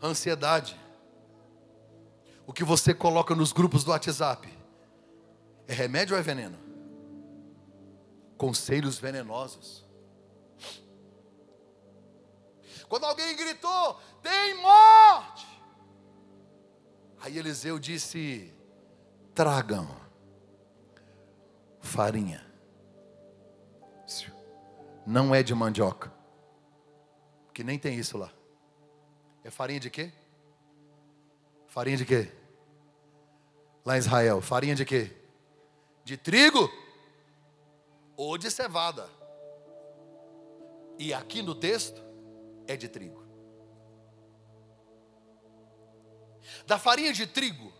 Ansiedade 0.00 0.81
o 2.46 2.52
que 2.52 2.64
você 2.64 2.92
coloca 2.92 3.34
nos 3.34 3.52
grupos 3.52 3.84
do 3.84 3.90
WhatsApp 3.90 4.48
é 5.66 5.72
remédio 5.72 6.14
ou 6.14 6.20
é 6.20 6.22
veneno? 6.22 6.72
conselhos 8.42 8.98
venenosos. 8.98 9.86
Quando 12.88 13.04
alguém 13.04 13.36
gritou: 13.36 14.00
tem 14.20 14.60
morte! 14.60 15.46
Aí 17.20 17.38
Eliseu 17.38 17.78
disse: 17.78 18.52
tragam 19.32 19.88
farinha. 21.80 22.44
Não 25.06 25.32
é 25.32 25.42
de 25.42 25.54
mandioca, 25.54 26.12
que 27.54 27.62
nem 27.62 27.78
tem 27.78 27.96
isso 27.96 28.18
lá. 28.18 28.32
É 29.44 29.50
farinha 29.50 29.78
de 29.78 29.90
quê? 29.90 30.12
Farinha 31.72 31.96
de 31.96 32.04
quê? 32.04 32.30
Lá 33.82 33.96
em 33.96 33.98
Israel, 33.98 34.42
farinha 34.42 34.74
de 34.74 34.84
quê? 34.84 35.10
De 36.04 36.18
trigo 36.18 36.70
ou 38.14 38.36
de 38.36 38.50
cevada. 38.50 39.08
E 40.98 41.14
aqui 41.14 41.40
no 41.40 41.54
texto 41.54 41.98
é 42.66 42.76
de 42.76 42.88
trigo. 42.88 43.24
Da 46.66 46.78
farinha 46.78 47.10
de 47.10 47.26
trigo 47.26 47.72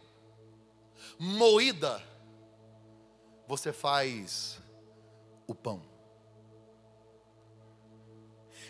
moída, 1.18 2.02
você 3.46 3.74
faz 3.74 4.58
o 5.46 5.54
pão. 5.54 5.82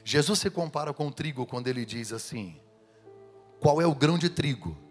Jesus 0.04 0.40
se 0.40 0.50
compara 0.50 0.92
com 0.92 1.06
o 1.06 1.12
trigo 1.12 1.46
quando 1.46 1.68
ele 1.68 1.86
diz 1.86 2.12
assim: 2.12 2.60
qual 3.60 3.80
é 3.80 3.86
o 3.86 3.94
grão 3.94 4.18
de 4.18 4.28
trigo 4.28 4.90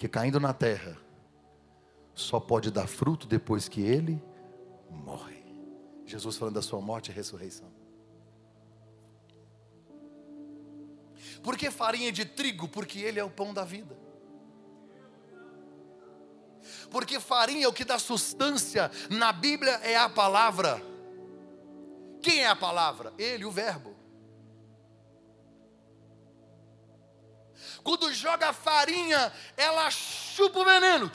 que 0.00 0.08
caindo 0.08 0.40
na 0.40 0.54
terra 0.54 0.96
só 2.14 2.40
pode 2.40 2.70
dar 2.70 2.86
fruto 2.86 3.26
depois 3.26 3.68
que 3.68 3.82
ele 3.82 4.18
morre? 4.88 5.44
Jesus 6.06 6.38
falando 6.38 6.54
da 6.54 6.62
sua 6.62 6.80
morte 6.80 7.10
e 7.10 7.14
ressurreição. 7.14 7.70
Por 11.42 11.54
que 11.54 11.70
farinha 11.70 12.10
de 12.10 12.24
trigo? 12.24 12.66
Porque 12.66 12.98
ele 12.98 13.20
é 13.20 13.24
o 13.24 13.28
pão 13.28 13.52
da 13.52 13.62
vida. 13.62 13.94
Porque 16.90 17.20
farinha, 17.20 17.66
é 17.66 17.68
o 17.68 17.72
que 17.72 17.84
dá 17.84 17.98
sustância 17.98 18.90
na 19.10 19.34
Bíblia 19.34 19.72
é 19.82 19.98
a 19.98 20.08
palavra. 20.08 20.82
Quem 22.22 22.40
é 22.40 22.48
a 22.48 22.56
palavra? 22.56 23.12
Ele, 23.18 23.44
o 23.44 23.50
Verbo. 23.50 23.89
Quando 27.82 28.12
joga 28.12 28.52
farinha, 28.52 29.32
ela 29.56 29.90
chupa 29.90 30.58
o 30.58 30.64
veneno. 30.64 31.10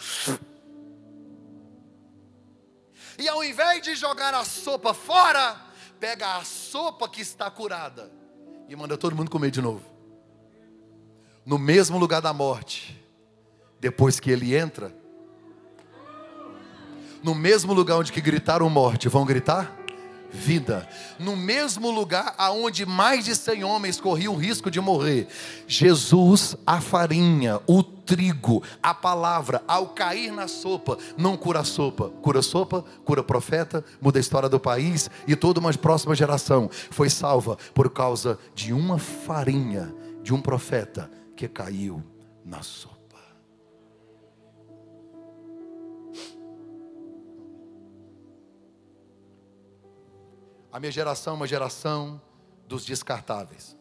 E 3.17 3.27
ao 3.27 3.43
invés 3.43 3.81
de 3.81 3.95
jogar 3.95 4.33
a 4.33 4.43
sopa 4.43 4.93
fora, 4.93 5.59
pega 5.99 6.37
a 6.37 6.43
sopa 6.43 7.07
que 7.07 7.21
está 7.21 7.49
curada 7.49 8.11
e 8.67 8.75
manda 8.75 8.97
todo 8.97 9.15
mundo 9.15 9.31
comer 9.31 9.51
de 9.51 9.61
novo. 9.61 9.83
No 11.45 11.57
mesmo 11.57 11.97
lugar 11.97 12.21
da 12.21 12.33
morte. 12.33 13.01
Depois 13.79 14.19
que 14.19 14.31
ele 14.31 14.55
entra, 14.55 14.95
no 17.21 17.35
mesmo 17.35 17.73
lugar 17.73 17.97
onde 17.97 18.11
que 18.11 18.21
gritaram 18.21 18.69
morte, 18.69 19.07
vão 19.07 19.25
gritar 19.25 19.84
vida. 20.35 20.87
No 21.17 21.35
mesmo 21.35 21.89
lugar 21.89 22.35
aonde 22.37 22.85
mais 22.85 23.25
de 23.25 23.35
cem 23.35 23.63
homens 23.63 23.99
corriam 23.99 24.33
o 24.33 24.37
risco 24.37 24.69
de 24.69 24.79
morrer, 24.79 25.27
Jesus, 25.67 26.55
a 26.67 26.79
farinha, 26.81 27.59
o 27.65 27.81
trigo, 27.81 28.61
a 28.83 28.93
palavra, 28.93 29.63
ao 29.67 29.87
cair 29.87 30.31
na 30.31 30.47
sopa, 30.47 30.97
não 31.17 31.35
cura 31.35 31.61
a 31.61 31.63
sopa, 31.63 32.09
cura 32.21 32.39
a 32.39 32.43
sopa, 32.43 32.85
cura 33.03 33.23
profeta, 33.23 33.83
muda 33.99 34.19
a 34.19 34.21
história 34.21 34.47
do 34.49 34.59
país 34.59 35.09
e 35.27 35.35
toda 35.35 35.59
uma 35.59 35.73
próxima 35.73 36.13
geração 36.13 36.69
foi 36.91 37.09
salva 37.09 37.57
por 37.73 37.89
causa 37.89 38.37
de 38.53 38.73
uma 38.73 38.99
farinha 38.99 39.93
de 40.21 40.33
um 40.33 40.41
profeta 40.41 41.09
que 41.35 41.47
caiu 41.47 42.03
na 42.45 42.61
sopa. 42.61 42.94
A 50.75 50.79
minha 50.81 50.91
geração 50.91 51.31
é 51.31 51.35
uma 51.37 51.47
geração 51.47 52.21
dos 52.67 52.83
descartáveis. 52.83 53.77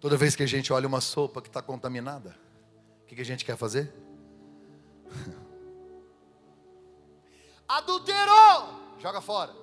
Toda 0.00 0.16
vez 0.16 0.34
que 0.34 0.42
a 0.42 0.46
gente 0.46 0.72
olha 0.72 0.88
uma 0.88 1.02
sopa 1.02 1.42
que 1.42 1.48
está 1.48 1.60
contaminada, 1.60 2.34
o 3.02 3.06
que, 3.06 3.14
que 3.14 3.20
a 3.20 3.24
gente 3.26 3.44
quer 3.44 3.58
fazer? 3.58 3.92
Adulterou, 7.68 8.96
joga 8.98 9.20
fora. 9.20 9.54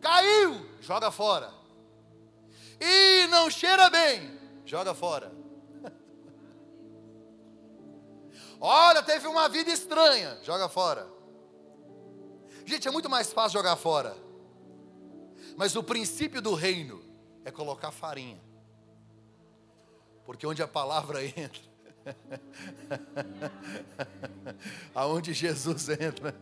Caiu, 0.00 0.68
joga 0.80 1.12
fora. 1.12 1.54
E 2.80 3.28
não 3.28 3.48
cheira 3.48 3.88
bem, 3.88 4.36
joga 4.64 4.94
fora. 4.94 5.30
Olha, 8.60 9.02
teve 9.02 9.26
uma 9.26 9.48
vida 9.48 9.70
estranha, 9.70 10.38
joga 10.42 10.68
fora. 10.68 11.08
Gente, 12.64 12.88
é 12.88 12.90
muito 12.90 13.10
mais 13.10 13.32
fácil 13.32 13.58
jogar 13.58 13.76
fora. 13.76 14.16
Mas 15.56 15.76
o 15.76 15.82
princípio 15.82 16.40
do 16.40 16.54
reino 16.54 17.02
é 17.44 17.50
colocar 17.50 17.90
farinha. 17.90 18.40
Porque 20.24 20.46
onde 20.46 20.62
a 20.62 20.68
palavra 20.68 21.22
entra, 21.24 21.62
Aonde 24.94 25.32
Jesus 25.32 25.88
entra, 25.88 26.34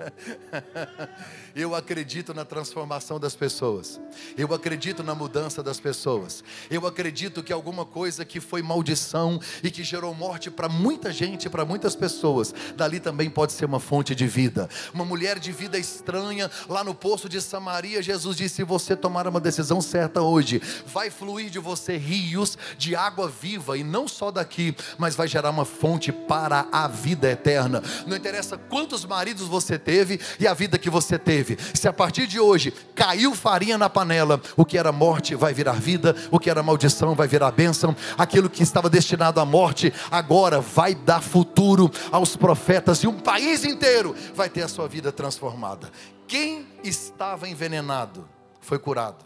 eu 1.55 1.75
acredito 1.75 2.35
na 2.35 2.45
transformação 2.45 3.19
das 3.19 3.35
pessoas, 3.35 3.99
eu 4.37 4.53
acredito 4.53 5.03
na 5.03 5.15
mudança 5.15 5.63
das 5.63 5.81
pessoas, 5.81 6.45
eu 6.71 6.87
acredito 6.87 7.43
que 7.43 7.53
alguma 7.53 7.87
coisa 7.87 8.25
que 8.25 8.41
foi 8.41 8.63
maldição 8.63 9.41
e 9.63 9.71
que 9.71 9.83
gerou 9.83 10.15
morte 10.15 10.51
para 10.51 10.69
muita 10.69 11.13
gente, 11.13 11.49
para 11.49 11.65
muitas 11.65 11.97
pessoas, 11.97 12.55
dali 12.77 13.01
também 13.01 13.31
pode 13.31 13.53
ser 13.53 13.65
uma 13.65 13.81
fonte 13.81 14.15
de 14.15 14.27
vida. 14.27 14.69
Uma 14.93 15.05
mulher 15.05 15.39
de 15.39 15.53
vida 15.53 15.79
estranha, 15.79 16.51
lá 16.69 16.85
no 16.85 16.95
poço 16.95 17.29
de 17.29 17.41
Samaria, 17.41 18.03
Jesus 18.03 18.37
disse: 18.37 18.57
se 18.57 18.65
você 18.65 18.95
tomar 18.95 19.27
uma 19.27 19.41
decisão 19.41 19.81
certa 19.81 20.23
hoje, 20.23 20.61
vai 20.87 21.11
fluir 21.11 21.49
de 21.49 21.59
você 21.59 21.97
rios 21.97 22.59
de 22.77 22.95
água 22.95 23.29
viva, 23.29 23.79
e 23.79 23.85
não 23.85 24.07
só 24.07 24.31
daqui, 24.31 24.77
mas 24.99 25.15
vai 25.15 25.27
gerar 25.27 25.52
uma 25.53 25.65
fonte 25.65 26.11
para 26.11 26.67
a 26.73 26.89
vida 26.89 27.31
eterna. 27.31 27.83
Não 28.07 28.17
interessa 28.17 28.57
quantos 28.57 29.05
maridos 29.05 29.47
você 29.47 29.79
teve 29.79 30.21
e 30.41 30.47
a 30.47 30.55
vida 30.55 30.79
que 30.79 30.91
você 30.91 31.19
teve. 31.19 31.59
Se 31.75 31.87
a 31.87 31.93
partir 31.93 32.27
de 32.27 32.41
hoje 32.41 32.73
caiu 32.95 33.35
farinha 33.35 33.79
na 33.79 33.89
panela, 33.89 34.41
o 34.57 34.65
que 34.65 34.79
era 34.79 34.91
morte 34.91 35.35
vai 35.35 35.53
virar 35.53 35.75
vida, 35.75 36.17
o 36.31 36.39
que 36.39 36.51
era 36.51 36.63
maldição 36.63 37.15
vai 37.15 37.29
virar 37.29 37.51
bênção, 37.51 37.95
aquilo 38.17 38.51
que 38.51 38.63
estava 38.63 38.89
destinado 38.89 39.41
à 39.41 39.45
morte 39.45 39.93
agora 40.11 40.61
vai 40.61 40.95
dar 40.95 41.21
futuro 41.21 41.91
aos 42.11 42.37
profetas 42.37 43.03
e 43.03 43.07
um 43.07 43.19
país 43.19 43.65
inteiro 43.65 44.15
vai 44.35 44.49
ter 44.49 44.63
a 44.63 44.69
sua 44.69 44.89
vida 44.89 45.13
transformada. 45.13 45.91
Quem 46.27 46.67
estava 46.83 47.49
envenenado 47.49 48.29
foi 48.61 48.79
curado. 48.79 49.25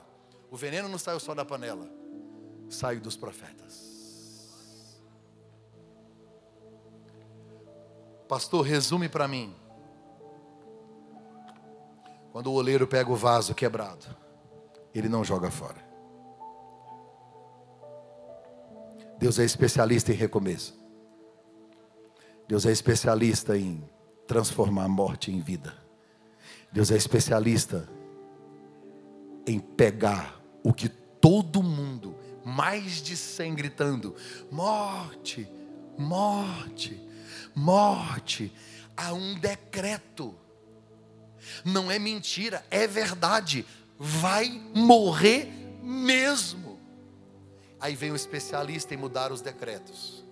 O 0.51 0.57
veneno 0.57 0.89
não 0.89 0.99
saiu 0.99 1.21
só 1.21 1.35
da 1.35 1.45
panela, 1.45 1.89
saiu 2.69 3.01
dos 3.01 3.17
profetas. 3.17 3.66
Pastor, 8.29 8.63
resume 8.63 9.09
para 9.09 9.29
mim. 9.29 9.55
Quando 12.33 12.49
o 12.49 12.53
oleiro 12.53 12.87
pega 12.87 13.11
o 13.11 13.17
vaso 13.17 13.55
quebrado, 13.55 14.05
ele 14.95 15.09
não 15.09 15.25
joga 15.25 15.51
fora. 15.51 15.85
Deus 19.19 19.39
é 19.39 19.45
especialista 19.45 20.13
em 20.13 20.17
recomeço. 20.17 20.79
Deus 22.47 22.67
é 22.67 22.73
especialista 22.73 23.57
em 23.57 23.83
transformar 24.27 24.85
a 24.85 24.89
morte 24.89 25.33
em 25.33 25.41
vida. 25.41 25.75
Deus 26.71 26.91
é 26.91 26.97
especialista 26.97 27.89
em 29.47 29.59
pegar 29.59 30.41
o 30.63 30.73
que 30.73 30.89
todo 30.89 31.63
mundo, 31.63 32.15
mais 32.45 33.01
de 33.01 33.17
cem 33.17 33.55
gritando: 33.55 34.15
morte, 34.51 35.49
morte, 35.97 37.06
morte, 37.57 38.53
há 38.95 39.15
um 39.15 39.35
decreto. 39.35 40.35
Não 41.65 41.91
é 41.91 41.99
mentira, 41.99 42.65
é 42.71 42.87
verdade. 42.87 43.65
Vai 43.99 44.51
morrer 44.75 45.51
mesmo. 45.83 46.79
Aí 47.81 47.97
vem 47.97 48.13
o 48.13 48.17
especialista 48.17 48.93
em 48.93 48.97
mudar 48.97 49.33
os 49.33 49.41
decretos. 49.41 50.25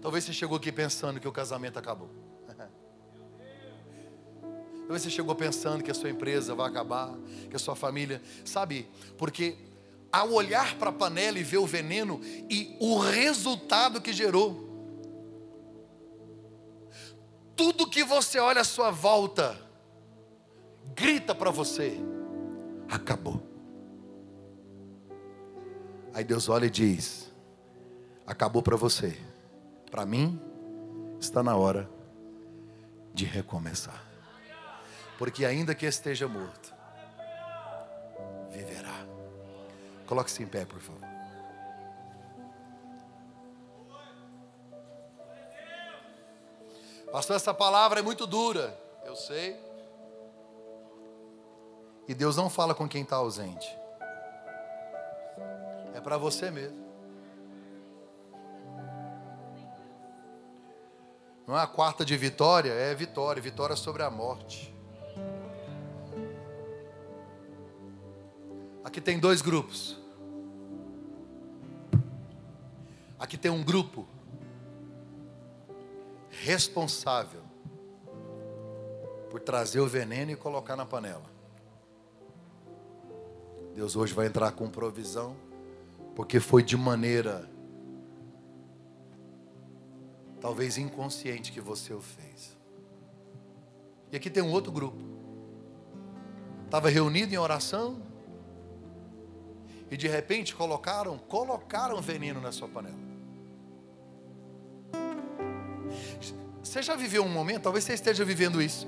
Talvez 0.00 0.24
você 0.24 0.32
chegou 0.32 0.56
aqui 0.56 0.70
pensando 0.70 1.18
que 1.18 1.26
o 1.26 1.32
casamento 1.32 1.78
acabou. 1.78 2.10
Talvez 4.80 5.02
você 5.02 5.10
chegou 5.10 5.34
pensando 5.34 5.82
que 5.82 5.90
a 5.90 5.94
sua 5.94 6.10
empresa 6.10 6.54
vai 6.54 6.68
acabar, 6.68 7.16
que 7.50 7.56
a 7.56 7.58
sua 7.58 7.74
família, 7.74 8.22
sabe? 8.44 8.88
Porque 9.16 9.56
ao 10.12 10.32
olhar 10.32 10.76
para 10.76 10.90
a 10.90 10.92
panela 10.92 11.38
e 11.38 11.42
ver 11.42 11.58
o 11.58 11.66
veneno 11.66 12.20
e 12.48 12.76
o 12.80 12.98
resultado 12.98 14.00
que 14.00 14.12
gerou. 14.12 14.68
tudo 17.58 17.90
que 17.90 18.04
você 18.04 18.38
olha 18.38 18.60
à 18.60 18.64
sua 18.64 18.92
volta 18.92 19.60
grita 20.94 21.34
para 21.34 21.50
você: 21.50 21.98
acabou. 22.88 23.42
Aí 26.14 26.22
Deus 26.22 26.48
olha 26.48 26.66
e 26.66 26.70
diz: 26.70 27.32
acabou 28.24 28.62
para 28.62 28.76
você. 28.76 29.18
Para 29.90 30.06
mim, 30.06 30.40
está 31.18 31.42
na 31.42 31.56
hora 31.56 31.90
de 33.12 33.24
recomeçar. 33.24 34.04
Porque 35.18 35.44
ainda 35.44 35.74
que 35.74 35.84
esteja 35.84 36.28
morto, 36.28 36.72
Coloque-se 40.08 40.42
em 40.42 40.46
pé, 40.46 40.64
por 40.64 40.80
favor. 40.80 41.06
Pastor, 47.12 47.36
essa 47.36 47.52
palavra 47.52 48.00
é 48.00 48.02
muito 48.02 48.26
dura. 48.26 48.76
Eu 49.04 49.14
sei. 49.14 49.56
E 52.06 52.14
Deus 52.14 52.36
não 52.36 52.48
fala 52.48 52.74
com 52.74 52.88
quem 52.88 53.02
está 53.02 53.16
ausente. 53.16 53.68
É 55.94 56.00
para 56.00 56.16
você 56.16 56.50
mesmo. 56.50 56.88
Não 61.46 61.58
é 61.58 61.62
a 61.62 61.66
quarta 61.66 62.04
de 62.04 62.16
vitória, 62.16 62.72
é 62.72 62.94
vitória, 62.94 63.42
vitória 63.42 63.74
sobre 63.76 64.02
a 64.02 64.10
morte. 64.10 64.74
Aqui 68.84 69.00
tem 69.02 69.18
dois 69.18 69.42
grupos. 69.42 69.97
Aqui 73.28 73.36
tem 73.36 73.50
um 73.50 73.62
grupo 73.62 74.06
responsável 76.30 77.42
por 79.28 79.38
trazer 79.38 79.80
o 79.80 79.86
veneno 79.86 80.30
e 80.30 80.34
colocar 80.34 80.74
na 80.76 80.86
panela. 80.86 81.30
Deus 83.74 83.96
hoje 83.96 84.14
vai 84.14 84.28
entrar 84.28 84.52
com 84.52 84.70
provisão, 84.70 85.36
porque 86.16 86.40
foi 86.40 86.62
de 86.62 86.74
maneira 86.74 87.46
talvez 90.40 90.78
inconsciente 90.78 91.52
que 91.52 91.60
você 91.60 91.92
o 91.92 92.00
fez. 92.00 92.56
E 94.10 94.16
aqui 94.16 94.30
tem 94.30 94.42
um 94.42 94.50
outro 94.50 94.72
grupo. 94.72 95.04
Estava 96.64 96.88
reunido 96.88 97.34
em 97.34 97.36
oração 97.36 98.00
e 99.90 99.98
de 99.98 100.08
repente 100.08 100.56
colocaram, 100.56 101.18
colocaram 101.18 102.00
veneno 102.00 102.40
na 102.40 102.52
sua 102.52 102.68
panela. 102.68 103.07
Você 106.68 106.82
já 106.82 106.94
viveu 106.94 107.24
um 107.24 107.30
momento, 107.30 107.62
talvez 107.62 107.82
você 107.82 107.94
esteja 107.94 108.26
vivendo 108.26 108.60
isso. 108.60 108.86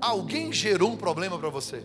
Alguém 0.00 0.52
gerou 0.52 0.90
um 0.90 0.96
problema 0.96 1.38
para 1.38 1.48
você. 1.48 1.84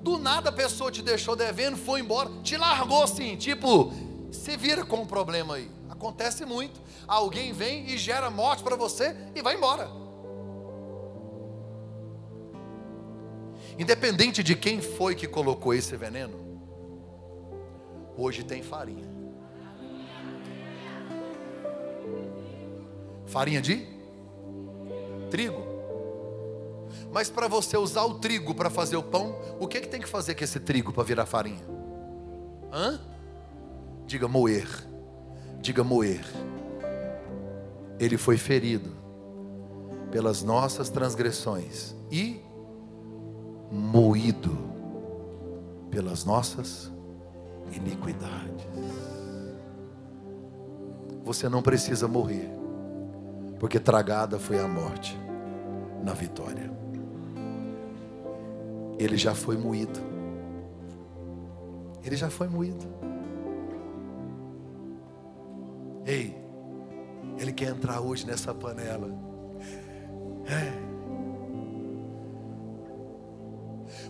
Do 0.00 0.18
nada 0.18 0.50
a 0.50 0.52
pessoa 0.52 0.90
te 0.90 1.00
deixou 1.00 1.36
devendo, 1.36 1.76
foi 1.76 2.00
embora, 2.00 2.28
te 2.42 2.56
largou 2.56 3.04
assim, 3.04 3.36
tipo, 3.36 3.92
se 4.32 4.56
vira 4.56 4.84
com 4.84 5.02
um 5.02 5.06
problema 5.06 5.54
aí. 5.54 5.70
Acontece 5.88 6.44
muito. 6.44 6.80
Alguém 7.06 7.52
vem 7.52 7.86
e 7.86 7.96
gera 7.96 8.28
morte 8.30 8.64
para 8.64 8.74
você 8.74 9.16
e 9.32 9.40
vai 9.40 9.54
embora. 9.54 9.88
Independente 13.78 14.42
de 14.42 14.56
quem 14.56 14.82
foi 14.82 15.14
que 15.14 15.28
colocou 15.28 15.72
esse 15.72 15.96
veneno, 15.96 16.36
hoje 18.16 18.42
tem 18.42 18.60
farinha. 18.60 19.13
Farinha 23.34 23.60
de 23.60 23.84
trigo. 25.28 25.60
Mas 27.12 27.28
para 27.28 27.48
você 27.48 27.76
usar 27.76 28.04
o 28.04 28.14
trigo 28.20 28.54
para 28.54 28.70
fazer 28.70 28.96
o 28.96 29.02
pão, 29.02 29.34
o 29.58 29.66
que, 29.66 29.80
que 29.80 29.88
tem 29.88 30.00
que 30.00 30.08
fazer 30.08 30.36
com 30.36 30.44
esse 30.44 30.60
trigo 30.60 30.92
para 30.92 31.02
virar 31.02 31.26
farinha? 31.26 31.64
Hã? 32.72 33.00
Diga 34.06 34.28
moer. 34.28 34.68
Diga 35.60 35.82
moer. 35.82 36.24
Ele 37.98 38.16
foi 38.16 38.36
ferido 38.36 38.92
pelas 40.12 40.44
nossas 40.44 40.88
transgressões 40.88 41.92
e 42.12 42.40
moído 43.68 44.56
pelas 45.90 46.24
nossas 46.24 46.88
iniquidades. 47.72 48.64
Você 51.24 51.48
não 51.48 51.62
precisa 51.62 52.06
morrer 52.06 52.62
porque 53.64 53.80
tragada 53.80 54.38
foi 54.38 54.58
a 54.60 54.68
morte 54.68 55.18
na 56.02 56.12
vitória. 56.12 56.70
Ele 58.98 59.16
já 59.16 59.34
foi 59.34 59.56
moído. 59.56 59.98
Ele 62.04 62.14
já 62.14 62.28
foi 62.28 62.46
moído. 62.46 62.84
Ei, 66.04 66.36
ele 67.38 67.54
quer 67.54 67.70
entrar 67.70 68.02
hoje 68.02 68.26
nessa 68.26 68.52
panela. 68.52 69.08
É. 70.46 70.70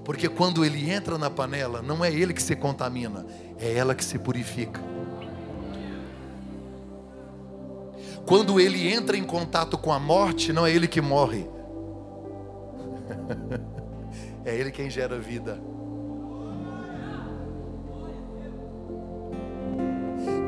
Porque 0.05 0.29
quando 0.29 0.65
ele 0.65 0.91
entra 0.91 1.17
na 1.17 1.31
panela, 1.31 1.81
não 1.81 2.05
é 2.05 2.13
ele 2.13 2.35
que 2.35 2.43
se 2.43 2.57
contamina, 2.57 3.25
é 3.57 3.73
ela 3.73 3.95
que 3.95 4.05
se 4.05 4.19
purifica. 4.19 4.94
Quando 8.27 8.59
ele 8.59 8.93
entra 8.93 9.17
em 9.17 9.25
contato 9.25 9.77
com 9.77 9.93
a 9.93 9.99
morte, 9.99 10.53
não 10.53 10.67
é 10.67 10.73
ele 10.73 10.89
que 10.89 11.01
morre, 11.01 11.49
é 14.45 14.55
ele 14.55 14.71
quem 14.71 14.89
gera 14.89 15.19
vida. 15.19 15.61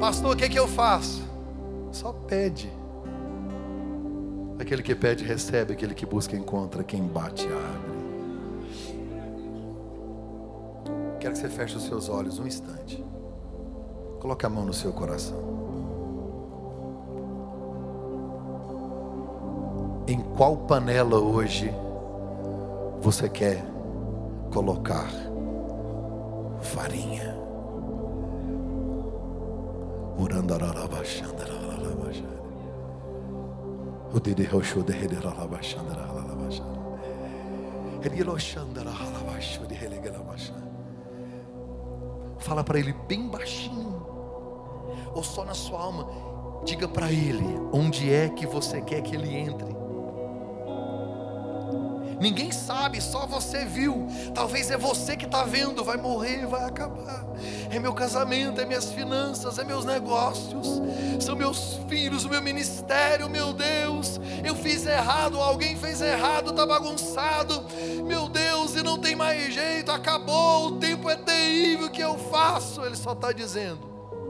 Pastor, 0.00 0.34
o 0.34 0.36
que, 0.36 0.44
é 0.44 0.48
que 0.48 0.58
eu 0.58 0.68
faço? 0.68 1.22
Só 1.90 2.12
pede. 2.12 2.70
Aquele 4.58 4.82
que 4.82 4.94
pede, 4.94 5.24
recebe. 5.24 5.72
Aquele 5.72 5.94
que 5.94 6.04
busca, 6.04 6.36
encontra. 6.36 6.84
Quem 6.84 7.02
bate, 7.02 7.46
abre. 7.46 7.96
Quero 11.18 11.32
que 11.32 11.40
você 11.40 11.48
feche 11.48 11.76
os 11.76 11.84
seus 11.84 12.08
olhos 12.08 12.38
um 12.38 12.46
instante. 12.46 13.02
Coloque 14.20 14.44
a 14.44 14.48
mão 14.48 14.64
no 14.64 14.74
seu 14.74 14.92
coração. 14.92 15.65
Em 20.08 20.20
qual 20.20 20.56
panela 20.56 21.18
hoje 21.18 21.72
você 23.00 23.28
quer 23.28 23.64
colocar 24.52 25.10
farinha? 26.60 27.36
Fala 42.38 42.62
para 42.62 42.78
ele 42.78 42.94
bem 43.08 43.28
baixinho, 43.28 44.06
ou 45.12 45.22
só 45.24 45.44
na 45.44 45.54
sua 45.54 45.80
alma. 45.80 46.06
Diga 46.64 46.86
para 46.86 47.10
ele 47.10 47.60
onde 47.72 48.12
é 48.12 48.28
que 48.28 48.46
você 48.46 48.80
quer 48.80 49.02
que 49.02 49.16
ele 49.16 49.34
entre. 49.34 49.85
Ninguém 52.20 52.50
sabe, 52.50 53.00
só 53.00 53.26
você 53.26 53.64
viu. 53.64 54.06
Talvez 54.34 54.70
é 54.70 54.76
você 54.76 55.16
que 55.16 55.26
está 55.26 55.44
vendo, 55.44 55.84
vai 55.84 55.96
morrer, 55.96 56.46
vai 56.46 56.64
acabar. 56.64 57.26
É 57.70 57.78
meu 57.78 57.92
casamento, 57.92 58.60
é 58.60 58.64
minhas 58.64 58.90
finanças, 58.90 59.58
é 59.58 59.64
meus 59.64 59.84
negócios, 59.84 60.80
são 61.20 61.36
meus 61.36 61.78
filhos, 61.88 62.24
o 62.24 62.28
meu 62.28 62.40
ministério, 62.40 63.28
meu 63.28 63.52
Deus. 63.52 64.20
Eu 64.44 64.54
fiz 64.54 64.86
errado, 64.86 65.40
alguém 65.40 65.76
fez 65.76 66.00
errado, 66.00 66.50
está 66.50 66.64
bagunçado. 66.64 67.66
Meu 68.04 68.28
Deus, 68.28 68.74
e 68.74 68.82
não 68.82 68.98
tem 68.98 69.14
mais 69.14 69.52
jeito, 69.52 69.90
acabou, 69.90 70.68
o 70.68 70.78
tempo 70.78 71.10
é 71.10 71.16
terrível, 71.16 71.86
o 71.86 71.90
que 71.90 72.02
eu 72.02 72.16
faço? 72.16 72.84
Ele 72.84 72.96
só 72.96 73.12
está 73.12 73.32
dizendo: 73.32 73.80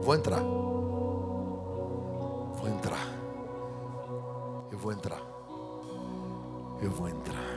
vou 0.01 0.15
entrar. 0.15 0.41
Vou 0.41 2.67
entrar. 2.67 3.07
Eu 4.71 4.77
vou 4.77 4.91
entrar. 4.91 5.21
Eu 6.81 6.91
vou 6.91 7.07
entrar. 7.07 7.56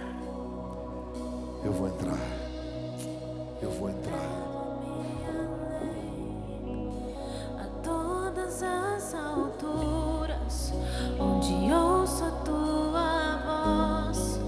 Eu 1.62 1.72
vou 1.72 1.88
entrar. 1.88 2.18
Eu 3.60 3.70
vou 3.72 3.90
entrar. 3.90 4.18
A 7.58 7.64
todas 7.82 8.62
as 8.62 9.14
alturas, 9.14 10.72
onde 11.18 11.70
ouço 11.70 12.24
a 12.24 12.30
tua 12.44 13.36
voz, 13.44 14.40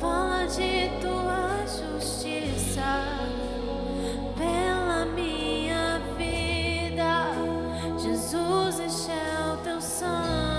fala 0.00 0.46
de 0.46 0.90
tua 1.00 1.64
justiça 1.66 2.82
pela 4.36 5.06
minha 5.06 6.00
vida. 6.18 7.30
Jesus, 7.96 8.80
enche 8.80 9.12
o 9.52 9.56
teu 9.62 9.80
sangue. 9.80 10.50